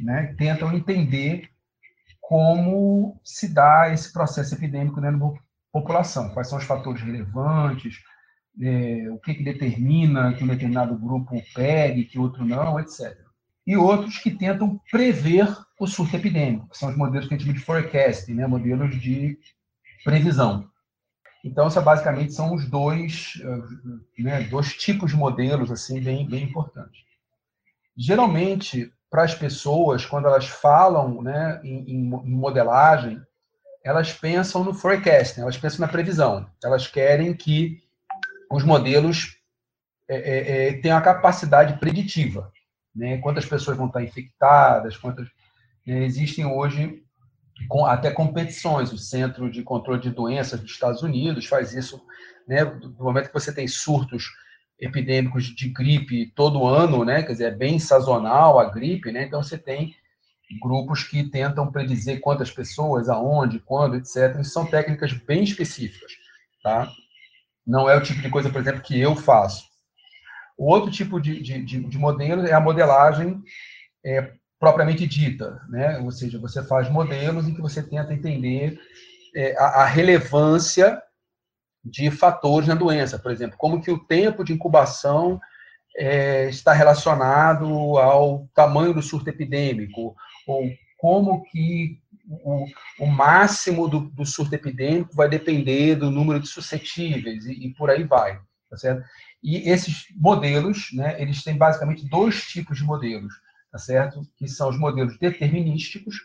[0.00, 0.34] né?
[0.38, 1.48] Tentam entender
[2.20, 5.40] como se dá esse processo epidêmico dentro da
[5.72, 7.98] população, quais são os fatores relevantes,
[8.60, 13.16] é, o que, que determina que um determinado grupo pegue, que outro não, etc.
[13.66, 15.46] E outros que tentam prever
[15.78, 18.46] o surto epidêmico, que são os modelos que a gente chama de forecasting, né?
[18.46, 19.38] modelos de
[20.04, 20.68] previsão.
[21.44, 26.44] Então, isso basicamente são os dois, eh, né, dois tipos de modelos assim bem, bem
[26.44, 27.02] importantes.
[27.96, 33.20] Geralmente, para as pessoas, quando elas falam né, em, em, modelagem,
[33.84, 36.48] elas pensam no forecasting, elas pensam na previsão.
[36.62, 37.82] Elas querem que
[38.50, 39.36] os modelos
[40.08, 42.52] é, é, tenham a capacidade preditiva.
[42.94, 43.18] Né?
[43.18, 45.28] Quantas pessoas vão estar infectadas, quantas...
[45.84, 47.02] Né, existem hoje
[47.68, 48.92] com, até competições.
[48.92, 52.04] O Centro de Controle de Doenças dos Estados Unidos faz isso,
[52.46, 54.24] né, no momento que você tem surtos
[54.78, 59.42] epidêmicos de gripe todo ano, né, quer dizer, é bem sazonal a gripe, né, então
[59.42, 59.94] você tem
[60.60, 64.38] grupos que tentam predizer quantas pessoas, aonde, quando, etc.
[64.40, 66.12] Isso são técnicas bem específicas,
[66.62, 66.90] tá?
[67.66, 69.64] Não é o tipo de coisa, por exemplo, que eu faço.
[70.58, 73.42] O outro tipo de, de, de, de modelo é a modelagem
[74.04, 74.32] é,
[74.62, 75.98] propriamente dita, né?
[75.98, 78.78] Ou seja, você faz modelos em que você tenta entender
[79.34, 81.02] é, a, a, relevância
[81.84, 85.40] de fatores na doença, por exemplo, como que o tempo de incubação
[85.96, 87.66] é, está relacionado
[87.98, 90.14] ao tamanho do surto epidêmico,
[90.46, 91.98] ou como que
[92.28, 92.64] o,
[93.00, 97.90] o máximo do, do, surto epidêmico vai depender do número de suscetíveis e, e por
[97.90, 98.38] aí vai,
[98.70, 99.02] tá certo?
[99.42, 103.41] E esses modelos, né, eles têm basicamente dois tipos de modelos
[103.72, 104.22] tá certo?
[104.36, 106.16] Que são os modelos determinísticos,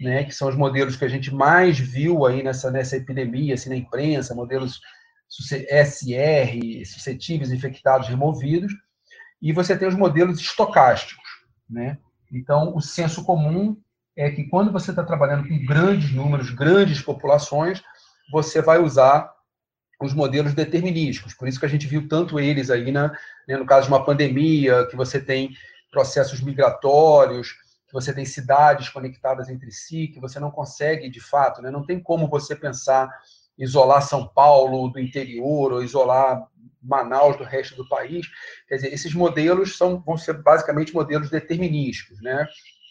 [0.00, 3.68] né, que são os modelos que a gente mais viu aí nessa, nessa epidemia, assim,
[3.68, 4.80] na imprensa, modelos
[5.28, 8.72] SR, suscetíveis, infectados, removidos,
[9.40, 11.24] e você tem os modelos estocásticos,
[11.68, 11.98] né?
[12.32, 13.76] Então, o senso comum
[14.16, 17.82] é que quando você está trabalhando com grandes números, grandes populações,
[18.32, 19.30] você vai usar
[20.00, 21.34] os modelos determinísticos.
[21.34, 23.08] Por isso que a gente viu tanto eles aí na,
[23.46, 25.54] né, no caso de uma pandemia, que você tem
[25.90, 27.52] processos migratórios,
[27.86, 31.70] que você tem cidades conectadas entre si, que você não consegue, de fato, né?
[31.70, 33.08] não tem como você pensar
[33.58, 36.46] isolar São Paulo do interior ou isolar
[36.82, 38.26] Manaus do resto do país.
[38.68, 42.46] Quer dizer, esses modelos são, vão ser basicamente modelos determinísticos, né?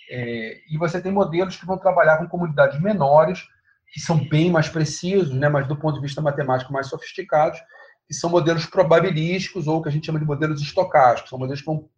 [0.10, 3.44] É, e você tem modelos que vão trabalhar com comunidades menores,
[3.92, 5.50] que são bem mais precisos, né?
[5.50, 7.60] mas do ponto de vista matemático mais sofisticados,
[8.08, 11.66] que são modelos probabilísticos ou que a gente chama de modelos estocásticos, são modelos que
[11.66, 11.90] vão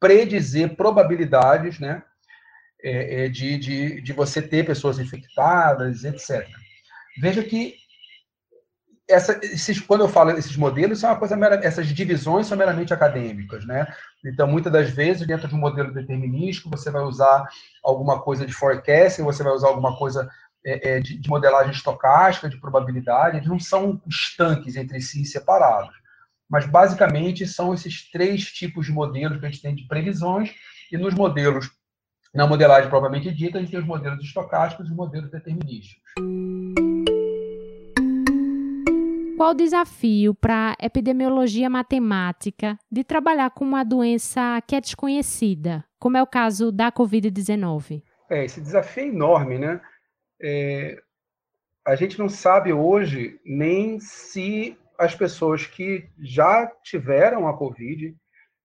[0.00, 2.02] predizer probabilidades né,
[2.82, 6.46] é, é, de, de, de você ter pessoas infectadas, etc.
[7.20, 7.74] Veja que
[9.08, 12.92] essa, esses, quando eu falo esses modelos, são uma coisa mera, essas divisões são meramente
[12.92, 13.86] acadêmicas, né?
[14.24, 17.48] Então, muitas das vezes, dentro de um modelo determinístico, você vai usar
[17.82, 20.30] alguma coisa de forecasting, você vai usar alguma coisa
[20.64, 25.94] é, é, de, de, modelagem estocástica, de probabilidade, eles não são estanques entre si separados.
[26.48, 30.54] Mas, basicamente, são esses três tipos de modelos que a gente tem de previsões,
[30.90, 31.70] e nos modelos,
[32.34, 36.02] na modelagem propriamente dita, a gente tem os modelos estocásticos e os modelos determinísticos.
[39.36, 45.84] Qual o desafio para a epidemiologia matemática de trabalhar com uma doença que é desconhecida,
[45.98, 48.02] como é o caso da Covid-19?
[48.30, 49.80] É, esse desafio é enorme, né?
[50.42, 51.00] É,
[51.86, 58.16] a gente não sabe hoje nem se as pessoas que já tiveram a Covid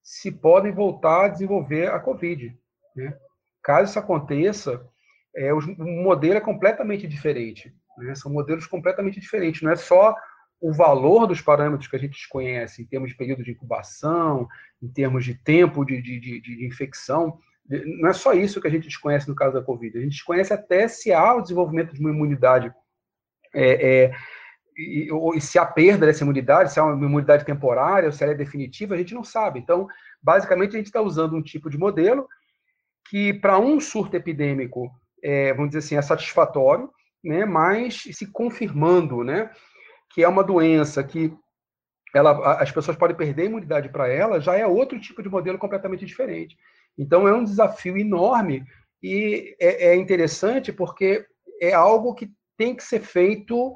[0.01, 2.57] se podem voltar a desenvolver a Covid.
[2.95, 3.15] Né?
[3.61, 4.86] Caso isso aconteça,
[5.36, 7.73] é, o modelo é completamente diferente.
[7.97, 8.15] Né?
[8.15, 9.61] São modelos completamente diferentes.
[9.61, 10.15] Não é só
[10.59, 14.47] o valor dos parâmetros que a gente desconhece em termos de período de incubação,
[14.81, 18.71] em termos de tempo de, de, de, de infecção, não é só isso que a
[18.71, 19.97] gente desconhece no caso da Covid.
[19.97, 22.73] A gente desconhece até se há o desenvolvimento de uma imunidade
[23.53, 24.15] é, é,
[24.78, 28.24] e, ou, e, se há perda dessa imunidade, se há uma imunidade temporária ou se
[28.24, 29.59] ela é definitiva, a gente não sabe.
[29.59, 29.88] Então,
[30.21, 32.28] basicamente, a gente está usando um tipo de modelo
[33.09, 36.89] que, para um surto epidêmico, é, vamos dizer assim, é satisfatório,
[37.24, 39.49] né, mas se confirmando né,
[40.09, 41.34] que é uma doença que
[42.13, 45.57] ela, as pessoas podem perder a imunidade para ela, já é outro tipo de modelo
[45.57, 46.57] completamente diferente.
[46.97, 48.63] Então, é um desafio enorme
[49.01, 51.26] e é, é interessante porque
[51.59, 53.76] é algo que tem que ser feito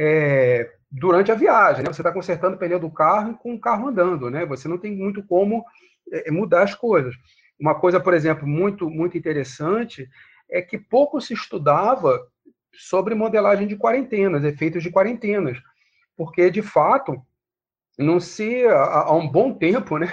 [0.00, 1.82] é, durante a viagem.
[1.82, 1.92] Né?
[1.92, 4.46] Você está consertando o pneu do carro com o carro andando, né?
[4.46, 5.64] Você não tem muito como
[6.12, 7.16] é, mudar as coisas.
[7.58, 10.08] Uma coisa, por exemplo, muito muito interessante
[10.48, 12.16] é que pouco se estudava
[12.72, 15.58] sobre modelagem de quarentenas, efeitos de quarentenas,
[16.16, 17.20] porque de fato
[17.98, 20.06] não se há, há um bom tempo, né,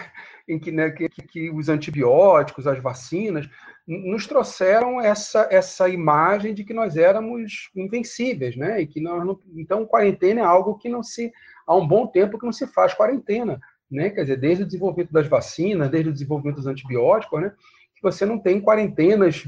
[0.48, 3.50] em que, né, que, que, os antibióticos, as vacinas,
[3.88, 8.82] nos trouxeram essa, essa imagem de que nós éramos invencíveis, né?
[8.82, 11.32] E que nós não, então quarentena é algo que não se
[11.68, 14.10] há um bom tempo que não se faz quarentena, né?
[14.10, 17.52] Quer dizer, desde o desenvolvimento das vacinas, desde o desenvolvimento dos antibióticos, né?
[17.96, 19.48] Que você não tem quarentenas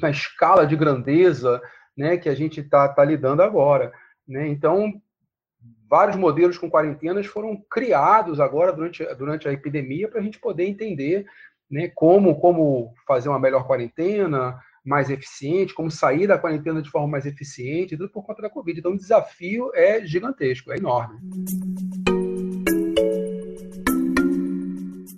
[0.00, 1.60] na escala de grandeza,
[1.96, 2.16] né?
[2.16, 3.92] Que a gente está tá lidando agora,
[4.26, 4.48] né?
[4.48, 5.00] Então
[5.88, 10.66] vários modelos com quarentenas foram criados agora durante, durante a epidemia para a gente poder
[10.66, 11.26] entender
[11.70, 17.08] né, como, como fazer uma melhor quarentena, mais eficiente, como sair da quarentena de forma
[17.08, 18.78] mais eficiente, tudo por conta da Covid.
[18.78, 21.18] Então, o desafio é gigantesco, é enorme.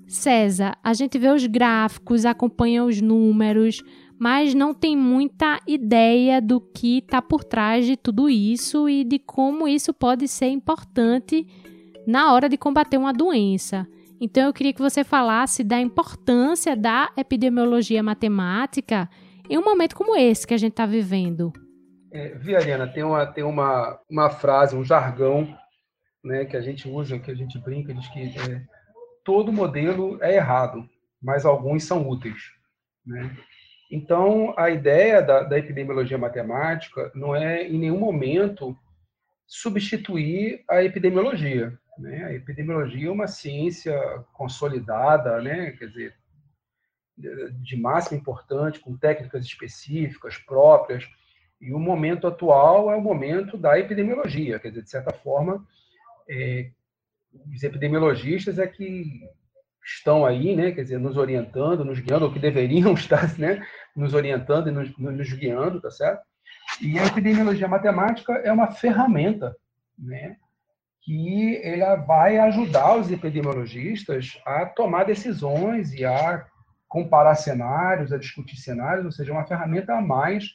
[0.09, 3.83] César, a gente vê os gráficos, acompanha os números,
[4.19, 9.19] mas não tem muita ideia do que está por trás de tudo isso e de
[9.19, 11.47] como isso pode ser importante
[12.07, 13.87] na hora de combater uma doença.
[14.21, 19.09] Então eu queria que você falasse da importância da epidemiologia matemática
[19.49, 21.53] em um momento como esse que a gente está vivendo.
[22.11, 25.57] É, Viariana, tem, uma, tem uma, uma frase, um jargão
[26.25, 28.63] né, que a gente usa, que a gente brinca, diz que é,
[29.25, 30.89] todo modelo é errado,
[31.23, 32.51] mas alguns são úteis.
[33.07, 33.37] Né?
[33.91, 38.77] Então, a ideia da, da epidemiologia matemática não é, em nenhum momento,
[39.47, 41.79] substituir a epidemiologia.
[41.97, 42.25] Né?
[42.25, 43.99] A epidemiologia é uma ciência
[44.33, 45.73] consolidada, né?
[45.73, 46.15] quer dizer,
[47.17, 51.09] de máxima importância, com técnicas específicas próprias,
[51.61, 55.67] e o momento atual é o momento da epidemiologia, quer dizer, de certa forma,
[56.29, 56.71] é,
[57.53, 59.29] os epidemiologistas é que
[59.89, 63.65] estão aí, né, quer dizer, nos orientando, nos guiando, ou que deveriam estar, né,
[63.97, 66.23] nos orientando e nos, nos guiando, tá certo?
[66.81, 69.57] E a epidemiologia matemática é uma ferramenta,
[69.99, 70.37] né,
[71.03, 76.47] que ela vai ajudar os epidemiologistas a tomar decisões e a
[76.87, 80.53] comparar cenários, a discutir cenários, ou seja, uma ferramenta a mais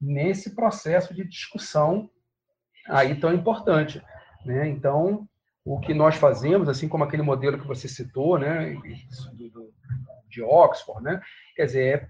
[0.00, 2.10] nesse processo de discussão
[2.88, 4.02] aí tão importante,
[4.44, 4.68] né?
[4.68, 5.28] Então,
[5.64, 8.74] o que nós fazemos, assim como aquele modelo que você citou, né,
[10.28, 11.20] de Oxford, né,
[11.54, 12.08] quer dizer, é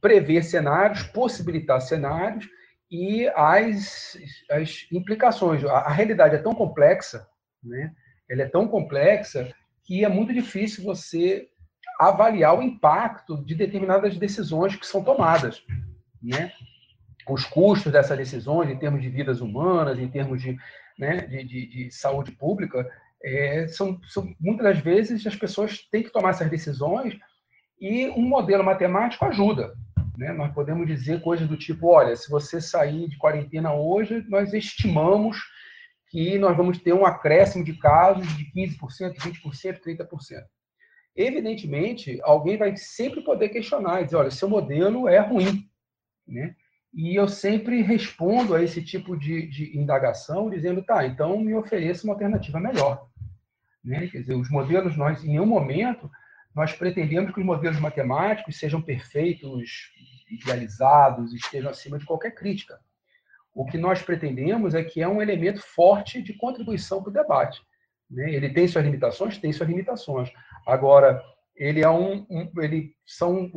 [0.00, 2.48] prever cenários, possibilitar cenários
[2.90, 4.16] e as,
[4.50, 5.64] as implicações.
[5.64, 7.26] A, a realidade é tão complexa,
[7.62, 7.92] né,
[8.28, 9.52] ela é tão complexa
[9.84, 11.48] que é muito difícil você
[11.98, 15.62] avaliar o impacto de determinadas decisões que são tomadas,
[16.22, 16.52] né?
[17.28, 20.56] Os custos dessas decisões em termos de vidas humanas, em termos de
[20.98, 22.88] né, de, de, de saúde pública,
[23.22, 27.18] é, são, são, muitas das vezes as pessoas têm que tomar essas decisões
[27.80, 29.74] e um modelo matemático ajuda.
[30.16, 30.32] Né?
[30.32, 35.38] Nós podemos dizer coisas do tipo: olha, se você sair de quarentena hoje, nós estimamos
[36.08, 40.08] que nós vamos ter um acréscimo de casos de 15%, 20%, 30%.
[41.14, 45.68] Evidentemente, alguém vai sempre poder questionar e dizer: olha, seu modelo é ruim.
[46.26, 46.54] Né?
[46.96, 52.04] E eu sempre respondo a esse tipo de, de indagação dizendo, tá, então me ofereça
[52.04, 53.06] uma alternativa melhor.
[53.84, 54.06] Né?
[54.06, 56.10] Quer dizer, os modelos, nós, em nenhum momento,
[56.54, 59.92] nós pretendemos que os modelos matemáticos sejam perfeitos,
[60.30, 62.80] idealizados, estejam acima de qualquer crítica.
[63.52, 67.60] O que nós pretendemos é que é um elemento forte de contribuição para o debate.
[68.10, 68.32] Né?
[68.32, 69.36] Ele tem suas limitações?
[69.36, 70.32] Tem suas limitações.
[70.66, 71.22] Agora,
[71.54, 73.50] ele é um, um ele são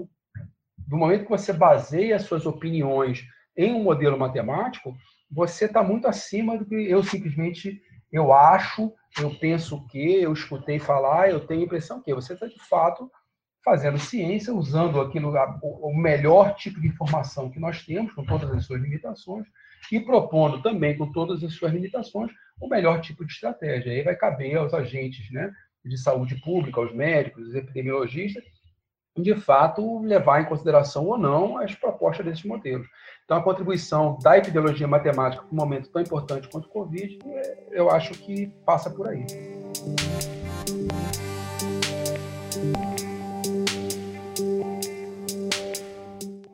[0.89, 3.23] do momento que você baseia suas opiniões
[3.55, 4.97] em um modelo matemático,
[5.29, 7.79] você está muito acima do que eu simplesmente
[8.11, 12.47] eu acho, eu penso que, eu escutei falar, eu tenho a impressão que você está
[12.47, 13.09] de fato
[13.63, 15.31] fazendo ciência, usando aquilo,
[15.61, 19.45] o melhor tipo de informação que nós temos, com todas as suas limitações,
[19.91, 23.91] e propondo também, com todas as suas limitações, o melhor tipo de estratégia.
[23.91, 25.51] Aí vai caber aos agentes né,
[25.85, 28.43] de saúde pública, aos médicos, aos epidemiologistas,
[29.17, 32.87] de fato, levar em consideração ou não as propostas desses modelos.
[33.25, 37.19] Então, a contribuição da epidemiologia matemática para um momento tão importante quanto o Covid,
[37.71, 39.25] eu acho que passa por aí.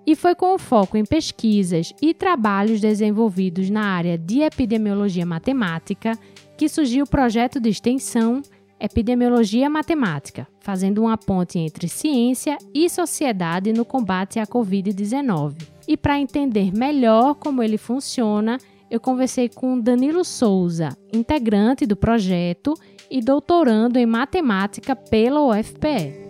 [0.07, 6.11] E foi com o foco em pesquisas e trabalhos desenvolvidos na área de epidemiologia matemática
[6.55, 8.41] que surgiu o projeto de extensão
[8.85, 15.55] Epidemiologia Matemática, fazendo uma ponte entre ciência e sociedade no combate à Covid-19.
[15.87, 18.57] E para entender melhor como ele funciona,
[18.89, 22.73] eu conversei com Danilo Souza, integrante do projeto
[23.09, 26.25] e doutorando em matemática pela UFPE.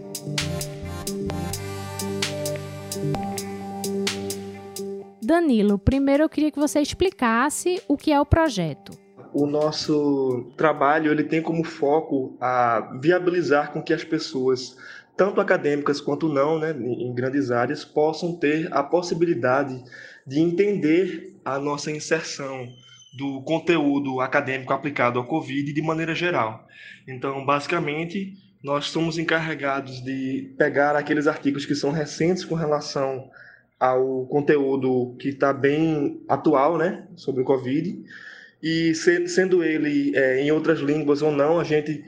[5.22, 9.05] Danilo, primeiro eu queria que você explicasse o que é o projeto
[9.36, 14.78] o nosso trabalho ele tem como foco a viabilizar com que as pessoas,
[15.18, 19.84] tanto acadêmicas quanto não, né, em grandes áreas, possam ter a possibilidade
[20.26, 22.66] de entender a nossa inserção
[23.18, 26.66] do conteúdo acadêmico aplicado ao Covid de maneira geral.
[27.06, 33.30] Então, basicamente, nós somos encarregados de pegar aqueles artigos que são recentes com relação
[33.78, 38.02] ao conteúdo que está bem atual, né, sobre o Covid,
[38.62, 42.03] e sendo ele é, em outras línguas ou não, a gente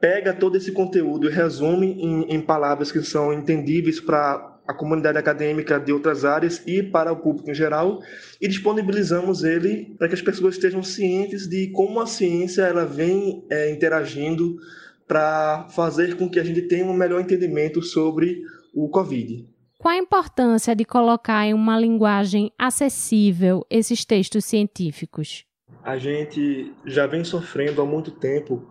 [0.00, 5.16] pega todo esse conteúdo e resume em, em palavras que são entendíveis para a comunidade
[5.16, 8.02] acadêmica de outras áreas e para o público em geral
[8.38, 13.44] e disponibilizamos ele para que as pessoas estejam cientes de como a ciência ela vem
[13.50, 14.58] é, interagindo
[15.06, 18.42] para fazer com que a gente tenha um melhor entendimento sobre
[18.74, 19.48] o Covid.
[19.78, 25.47] Qual a importância de colocar em uma linguagem acessível esses textos científicos?
[25.82, 28.62] A gente já vem sofrendo há muito tempo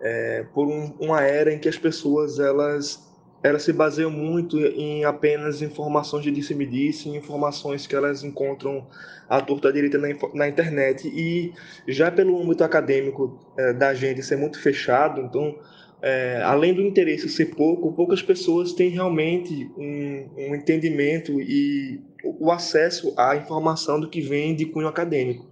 [0.00, 5.04] é, por um, uma era em que as pessoas elas elas se baseiam muito em
[5.04, 8.86] apenas informações de disse-me-disse, informações que elas encontram
[9.28, 11.08] à torta direita na, na, internet.
[11.08, 11.52] E
[11.88, 15.58] já pelo âmbito acadêmico é, da gente ser muito fechado, então,
[16.00, 22.52] é, além do interesse ser pouco, poucas pessoas têm realmente um, um entendimento e o
[22.52, 25.51] acesso à informação do que vem de cunho acadêmico.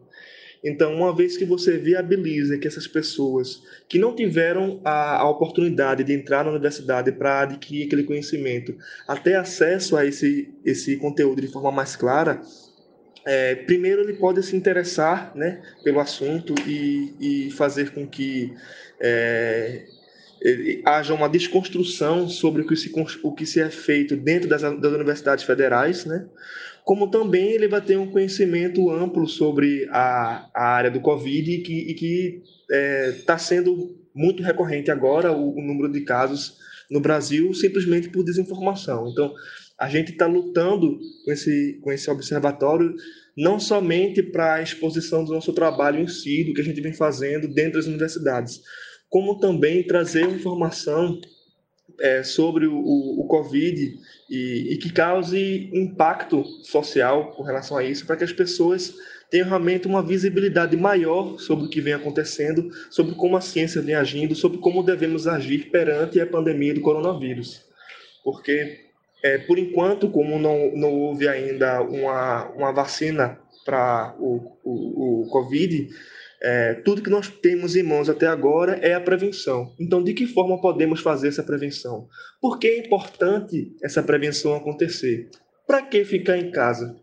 [0.62, 6.04] Então, uma vez que você viabiliza que essas pessoas que não tiveram a, a oportunidade
[6.04, 8.76] de entrar na universidade para adquirir aquele conhecimento,
[9.08, 12.42] até acesso a esse, esse conteúdo de forma mais clara,
[13.24, 18.52] é, primeiro ele pode se interessar né, pelo assunto e, e fazer com que
[19.00, 19.84] é,
[20.84, 22.90] haja uma desconstrução sobre o que se,
[23.22, 26.26] o que se é feito dentro das, das universidades federais, né?
[26.90, 31.94] Como também ele vai ter um conhecimento amplo sobre a, a área do Covid e
[31.94, 36.56] que está é, tá sendo muito recorrente agora o, o, número de casos
[36.90, 39.08] no Brasil simplesmente por desinformação.
[39.08, 39.32] Então,
[39.78, 42.92] a gente está lutando com esse, com esse observatório
[43.36, 46.92] não somente para a exposição do nosso trabalho em si, do que a gente vem
[46.92, 48.62] fazendo dentro das universidades,
[49.08, 51.20] como também trazer informação
[52.00, 53.98] é, sobre o, o, Covid
[54.28, 58.94] e, e, que cause impacto social com relação a isso, para que as pessoas
[59.30, 63.94] tenham realmente uma visibilidade maior sobre o que vem acontecendo, sobre como a ciência vem
[63.94, 67.62] agindo, sobre como devemos agir perante a pandemia do coronavírus.
[68.24, 68.80] Porque,
[69.22, 75.30] é, por enquanto, como não, não houve ainda uma, uma vacina para o, o, o
[75.30, 75.88] Covid,
[76.42, 79.74] é, tudo que nós temos em mãos até agora é a prevenção.
[79.78, 82.08] Então, de que forma podemos fazer essa prevenção?
[82.40, 85.28] Por que é importante essa prevenção acontecer?
[85.66, 86.96] Para que ficar em casa?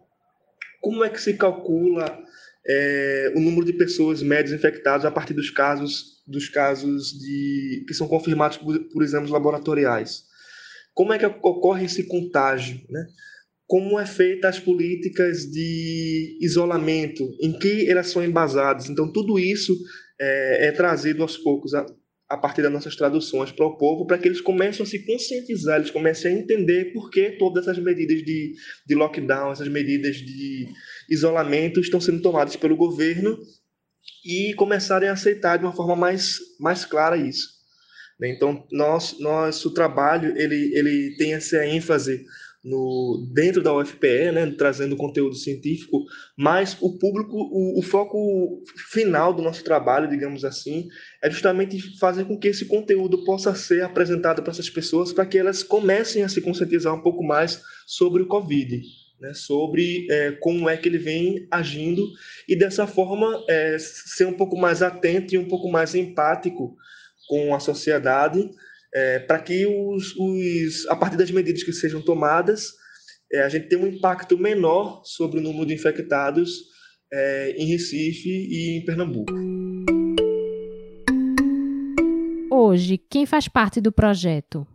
[0.81, 2.19] Como é que se calcula
[2.67, 7.93] é, o número de pessoas médias infectadas a partir dos casos dos casos de que
[7.93, 10.25] são confirmados por, por exames laboratoriais?
[10.93, 12.81] Como é que ocorre esse contágio?
[12.89, 13.05] Né?
[13.67, 18.89] Como é feita as políticas de isolamento, em que elas são embasadas.
[18.89, 19.77] Então, tudo isso
[20.19, 21.85] é, é trazido aos poucos a,
[22.29, 25.77] a, partir das nossas traduções para o povo, para que eles comecem a se conscientizar,
[25.79, 28.53] eles comecem a entender por que todas essas medidas de,
[28.87, 30.69] de lockdown, essas medidas de
[31.09, 33.37] isolamento estão sendo tomadas pelo governo
[34.25, 37.57] e começarem a aceitar de uma forma mais, mais clara isso.
[38.23, 42.25] Então, nosso, nosso trabalho ele, ele tem essa ênfase
[42.67, 46.03] no, dentro da UFPE, né, trazendo conteúdo científico,
[46.35, 48.61] mas o público, o, o, foco
[48.91, 50.89] final do nosso trabalho, digamos assim,
[51.23, 55.37] é justamente fazer com que esse conteúdo possa ser apresentado para essas pessoas, para que
[55.37, 58.81] elas comecem a se conscientizar um pouco mais sobre o Covid,
[59.21, 62.05] né, sobre é, como é que ele vem agindo
[62.49, 66.75] e dessa forma é, ser um pouco mais atento e um pouco mais empático
[67.29, 68.49] com a sociedade
[68.93, 72.71] é, para que os, os, a partir das medidas que sejam tomadas,
[73.31, 76.63] é, a gente tenha um impacto menor sobre o número de infectados
[77.11, 79.33] é, em Recife e em Pernambuco.
[82.49, 84.65] Hoje, quem faz parte do projeto?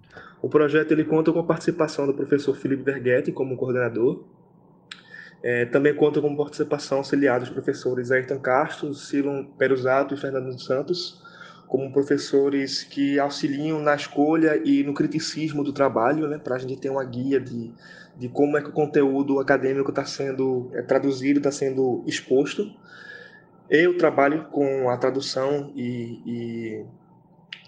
[0.40, 4.24] O projeto ele conta com a participação do professor Felipe Verghetti como coordenador.
[5.42, 11.21] É, também conta com participação auxiliar dos professores Ayrton Castro, Silon Perusato e Fernando Santos,
[11.72, 16.76] como professores que auxiliam na escolha e no criticismo do trabalho, né, para a gente
[16.76, 17.72] ter uma guia de,
[18.14, 22.70] de como é que o conteúdo acadêmico está sendo é, traduzido, está sendo exposto.
[23.70, 26.84] Eu trabalho com a tradução e, e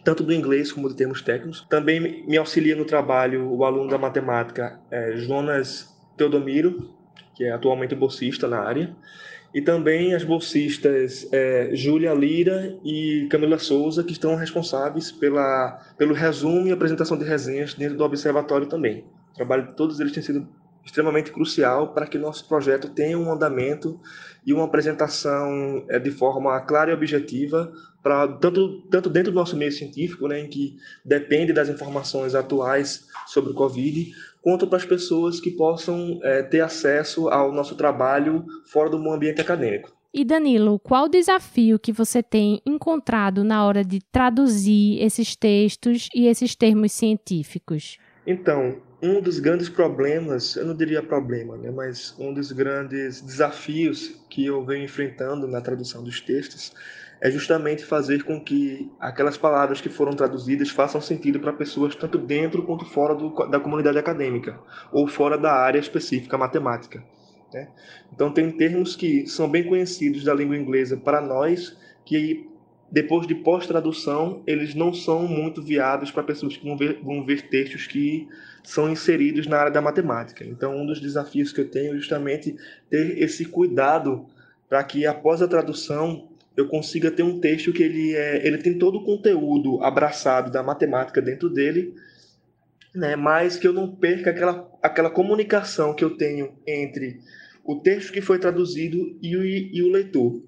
[0.04, 1.66] tanto do inglês como de termos técnicos.
[1.70, 6.90] Também me auxilia no trabalho o aluno da matemática é, Jonas Teodomiro,
[7.34, 8.94] que é atualmente bolsista na área
[9.54, 16.12] e também as bolsistas é, Júlia Lira e Camila Souza, que estão responsáveis pela, pelo
[16.12, 19.04] resumo e apresentação de resenhas dentro do observatório também.
[19.30, 20.48] O trabalho de todos eles tem sido
[20.84, 23.98] extremamente crucial para que nosso projeto tenha um andamento
[24.44, 29.56] e uma apresentação é, de forma clara e objetiva para tanto tanto dentro do nosso
[29.56, 34.12] meio científico, né, em que depende das informações atuais sobre o COVID,
[34.44, 39.40] quanto para as pessoas que possam é, ter acesso ao nosso trabalho fora do ambiente
[39.40, 39.90] acadêmico.
[40.12, 46.08] E Danilo, qual o desafio que você tem encontrado na hora de traduzir esses textos
[46.14, 47.98] e esses termos científicos?
[48.26, 54.14] Então, um dos grandes problemas, eu não diria problema, né, mas um dos grandes desafios
[54.28, 56.72] que eu venho enfrentando na tradução dos textos
[57.20, 62.18] é justamente fazer com que aquelas palavras que foram traduzidas façam sentido para pessoas tanto
[62.18, 64.58] dentro quanto fora do, da comunidade acadêmica
[64.92, 67.02] ou fora da área específica matemática.
[67.52, 67.68] Né?
[68.12, 72.48] Então, tem termos que são bem conhecidos da língua inglesa para nós que
[72.90, 77.48] depois de pós-tradução, eles não são muito viáveis para pessoas que vão ver, vão ver
[77.48, 78.28] textos que
[78.62, 80.44] são inseridos na área da matemática.
[80.44, 82.54] Então, um dos desafios que eu tenho é justamente
[82.88, 84.26] ter esse cuidado
[84.68, 88.78] para que após a tradução eu consiga ter um texto que ele, é, ele tem
[88.78, 91.94] todo o conteúdo abraçado da matemática dentro dele,
[92.94, 97.20] né, mas que eu não perca aquela, aquela comunicação que eu tenho entre
[97.64, 100.42] o texto que foi traduzido e o, e o leitor.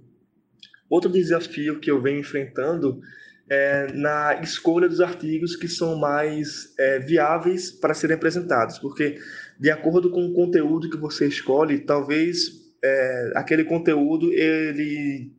[0.89, 3.01] Outro desafio que eu venho enfrentando
[3.49, 9.19] é na escolha dos artigos que são mais é, viáveis para serem apresentados, porque
[9.59, 15.33] de acordo com o conteúdo que você escolhe, talvez é, aquele conteúdo ele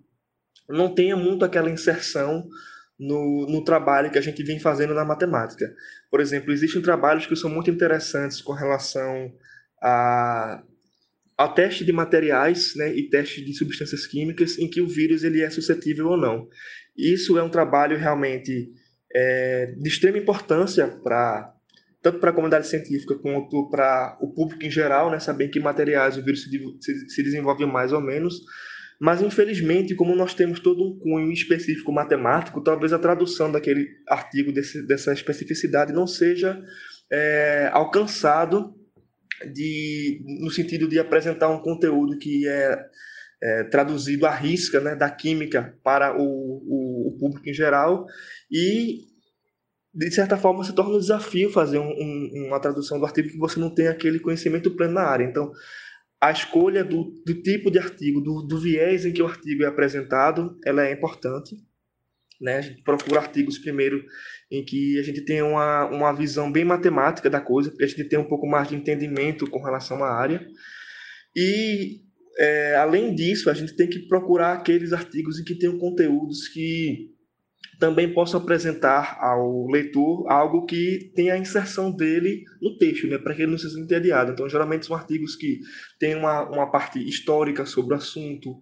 [0.70, 2.47] não tenha muito aquela inserção
[2.99, 5.74] no, no, trabalho que a gente vem fazendo na matemática.
[6.09, 9.32] Por exemplo, existem trabalhos que são muito interessantes com relação
[9.82, 10.63] a,
[11.38, 15.41] a teste de materiais né, e teste de substâncias químicas em que o vírus ele
[15.41, 16.47] é suscetível ou não.
[16.97, 18.72] Isso é um trabalho realmente
[19.13, 21.53] é, de extrema importância para
[22.01, 26.15] tanto para a comunidade científica quanto para o público em geral, né, saber que materiais
[26.15, 26.49] o vírus se,
[26.80, 28.41] se, se desenvolve mais ou menos,
[28.99, 34.51] mas, infelizmente, como nós temos todo um cunho específico matemático, talvez a tradução daquele artigo,
[34.51, 36.59] desse, dessa especificidade, não seja
[37.11, 38.75] é, alcançado
[39.53, 42.85] de, no sentido de apresentar um conteúdo que é,
[43.41, 48.05] é traduzido à risca né, da química para o, o, o, público em geral
[48.51, 49.01] e
[49.93, 53.37] de certa forma se torna um desafio fazer um, um, uma tradução do artigo que
[53.37, 55.23] você não tem aquele conhecimento pleno na área.
[55.23, 55.51] Então,
[56.20, 59.68] a escolha do, do tipo de artigo, do, do, viés em que o artigo é
[59.68, 61.55] apresentado, ela é importante.
[62.41, 62.57] Né?
[62.57, 64.03] A gente procura artigos primeiro
[64.51, 68.03] em que a gente tem uma, uma visão bem matemática da coisa, porque a gente
[68.05, 70.45] tem um pouco mais de entendimento com relação à área.
[71.36, 72.01] E,
[72.39, 77.11] é, além disso, a gente tem que procurar aqueles artigos em que tenham conteúdos que
[77.80, 83.36] também possa apresentar ao leitor algo que tenha a inserção dele no texto, né, para
[83.36, 84.32] que ele não se sinta entediado.
[84.32, 85.59] Então, geralmente são artigos que
[85.99, 88.59] têm uma, uma parte histórica sobre o assunto,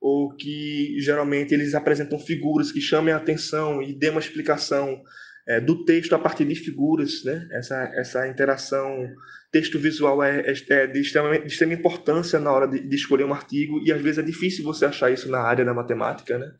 [0.00, 5.00] ou que geralmente eles apresentam figuras que chamem a atenção e dêem uma explicação
[5.48, 7.48] é, do texto a partir de figuras, né?
[7.52, 9.08] Essa, essa interação
[9.52, 13.32] texto-visual é, é, é de, extrema, de extrema importância na hora de, de escolher um
[13.32, 16.52] artigo e às vezes é difícil você achar isso na área da matemática, né?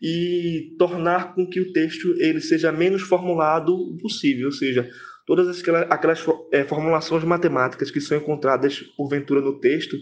[0.00, 4.88] E tornar com que o texto ele seja menos formulado possível, ou seja,
[5.26, 9.96] todas aquelas, aquelas é, formulações matemáticas que são encontradas porventura no texto,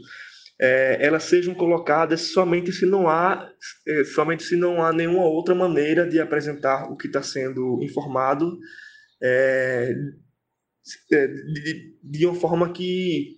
[0.60, 3.50] é, elas sejam colocadas somente se não há
[3.88, 8.56] é, somente se não há nenhuma outra maneira de apresentar o que está sendo informado
[11.20, 13.36] de, de, uma forma que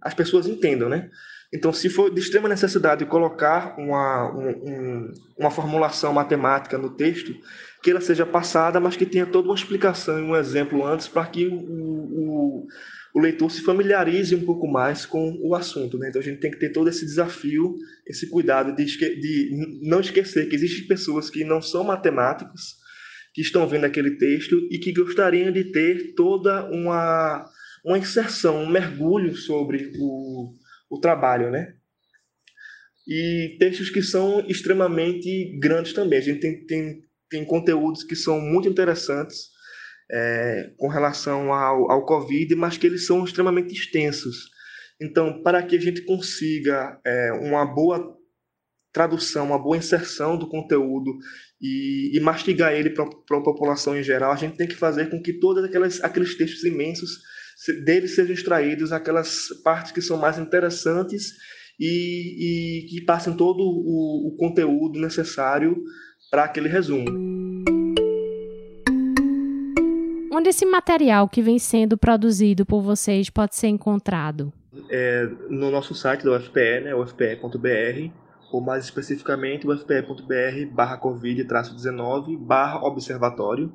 [0.00, 1.10] as pessoas entendam, né?
[1.52, 7.34] Então, se for de extrema necessidade colocar uma, um, uma formulação matemática no texto,
[7.82, 11.24] que ela seja passada, mas que tenha toda uma explicação e um exemplo antes para
[11.24, 12.66] que o, o,
[13.14, 15.96] o, leitor se familiarize um pouco mais com o assunto.
[15.96, 16.10] Né?
[16.10, 17.76] Então, a gente tem que ter todo esse desafio,
[18.06, 22.76] esse cuidado de, de não esquecer que existem pessoas que não são matemáticos,
[23.32, 27.48] que estão vendo aquele texto e que gostariam de ter toda uma,
[27.82, 30.52] uma inserção, um mergulho sobre o
[30.90, 31.74] o trabalho, né?
[33.06, 36.18] E textos que são extremamente grandes também.
[36.18, 39.48] A gente tem, tem, tem conteúdos que são muito interessantes
[40.10, 44.50] é, com relação ao, ao Covid, mas que eles são extremamente extensos.
[45.00, 48.16] Então, para que a gente consiga é, uma boa
[48.92, 51.16] tradução, uma boa inserção do conteúdo
[51.60, 55.22] e, e mastigar ele para a população em geral, a gente tem que fazer com
[55.22, 57.20] que todos aquelas, aqueles textos imensos
[57.84, 61.32] deles sejam extraídos aquelas partes que são mais interessantes
[61.78, 65.76] e, e que passem todo o, o conteúdo necessário
[66.30, 67.06] para aquele resumo.
[70.32, 74.52] Onde esse material que vem sendo produzido por vocês pode ser encontrado?
[74.88, 78.12] É, no nosso site da UFPE, né, ufpe.br,
[78.52, 83.72] ou mais especificamente ufpe.br barra covid-19 barra observatório.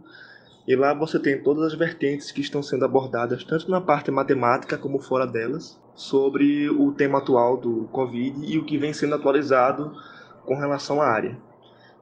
[0.67, 4.77] E lá você tem todas as vertentes que estão sendo abordadas, tanto na parte matemática
[4.77, 9.93] como fora delas, sobre o tema atual do Covid e o que vem sendo atualizado
[10.45, 11.37] com relação à área.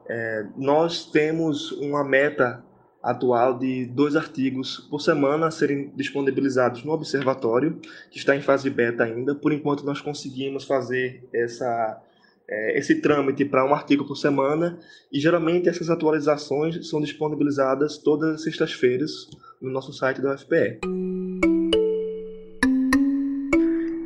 [0.08, 2.62] É, nós temos uma meta
[3.02, 9.02] atual de dois artigos por semana serem disponibilizados no observatório, que está em fase beta
[9.02, 9.34] ainda.
[9.34, 12.00] Por enquanto, nós conseguimos fazer essa
[12.52, 14.78] é, esse trâmite para um artigo por semana
[15.10, 19.30] e geralmente essas atualizações são disponibilizadas todas as sextas-feiras
[19.60, 20.80] no nosso site da UFPE.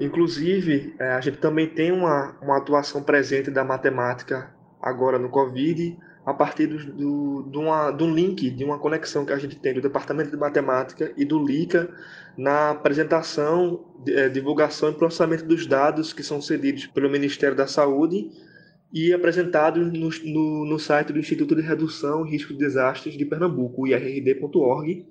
[0.01, 5.99] Inclusive, é, a gente também tem uma, uma atuação presente da matemática agora no Covid,
[6.27, 9.55] a partir do, do, de, uma, de um link, de uma conexão que a gente
[9.55, 11.89] tem do Departamento de Matemática e do LICA
[12.37, 18.29] na apresentação, é, divulgação e processamento dos dados que são cedidos pelo Ministério da Saúde
[18.93, 23.24] e apresentados no, no, no site do Instituto de Redução e Risco de Desastres de
[23.24, 25.07] Pernambuco, irrd.org,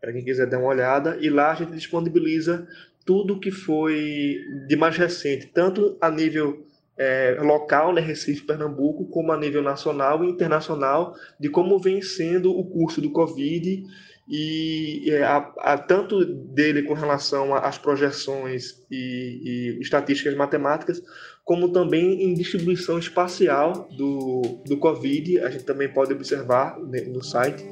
[0.00, 2.66] para quem quiser dar uma olhada, e lá a gente disponibiliza
[3.04, 6.64] tudo que foi de mais recente, tanto a nível
[6.98, 12.50] é, local, né, Recife, Pernambuco, como a nível nacional e internacional, de como vem sendo
[12.50, 13.84] o curso do Covid
[14.28, 21.00] e é, a, a, tanto dele com relação às projeções e, e, estatísticas matemáticas,
[21.44, 27.64] como também em distribuição espacial do, do Covid, a gente também pode observar no site.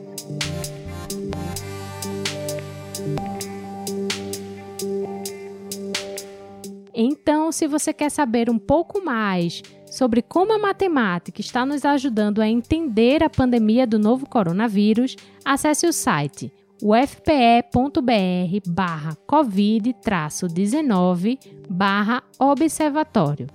[7.04, 12.40] Então, se você quer saber um pouco mais sobre como a matemática está nos ajudando
[12.40, 16.50] a entender a pandemia do novo coronavírus, acesse o site
[16.82, 18.00] ufpe.br
[18.66, 21.38] barra covid-19
[21.68, 23.48] barra observatório.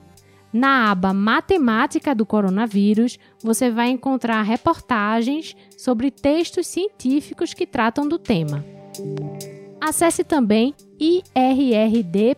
[0.54, 8.18] Na aba Matemática do Coronavírus, você vai encontrar reportagens sobre textos científicos que tratam do
[8.18, 8.66] tema.
[9.80, 12.34] Acesse também irrd.org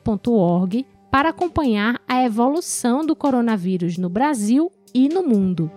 [1.12, 5.70] para acompanhar a evolução do coronavírus no Brasil e no mundo.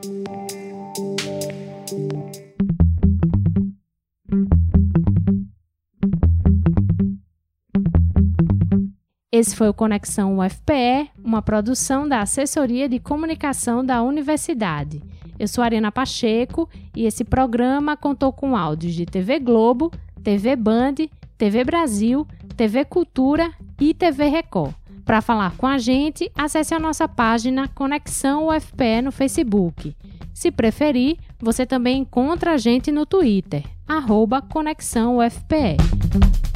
[9.32, 15.02] Esse foi o Conexão UFPE, uma produção da Assessoria de Comunicação da Universidade.
[15.36, 19.90] Eu sou Ariana Pacheco e esse programa contou com áudios de TV Globo,
[20.22, 20.94] TV Band,
[21.36, 22.24] TV Brasil,
[22.56, 24.72] TV Cultura e TV Record.
[25.04, 29.94] Para falar com a gente, acesse a nossa página Conexão UFPE no Facebook.
[30.32, 36.53] Se preferir, você também encontra a gente no Twitter, arroba Conexão UFPE.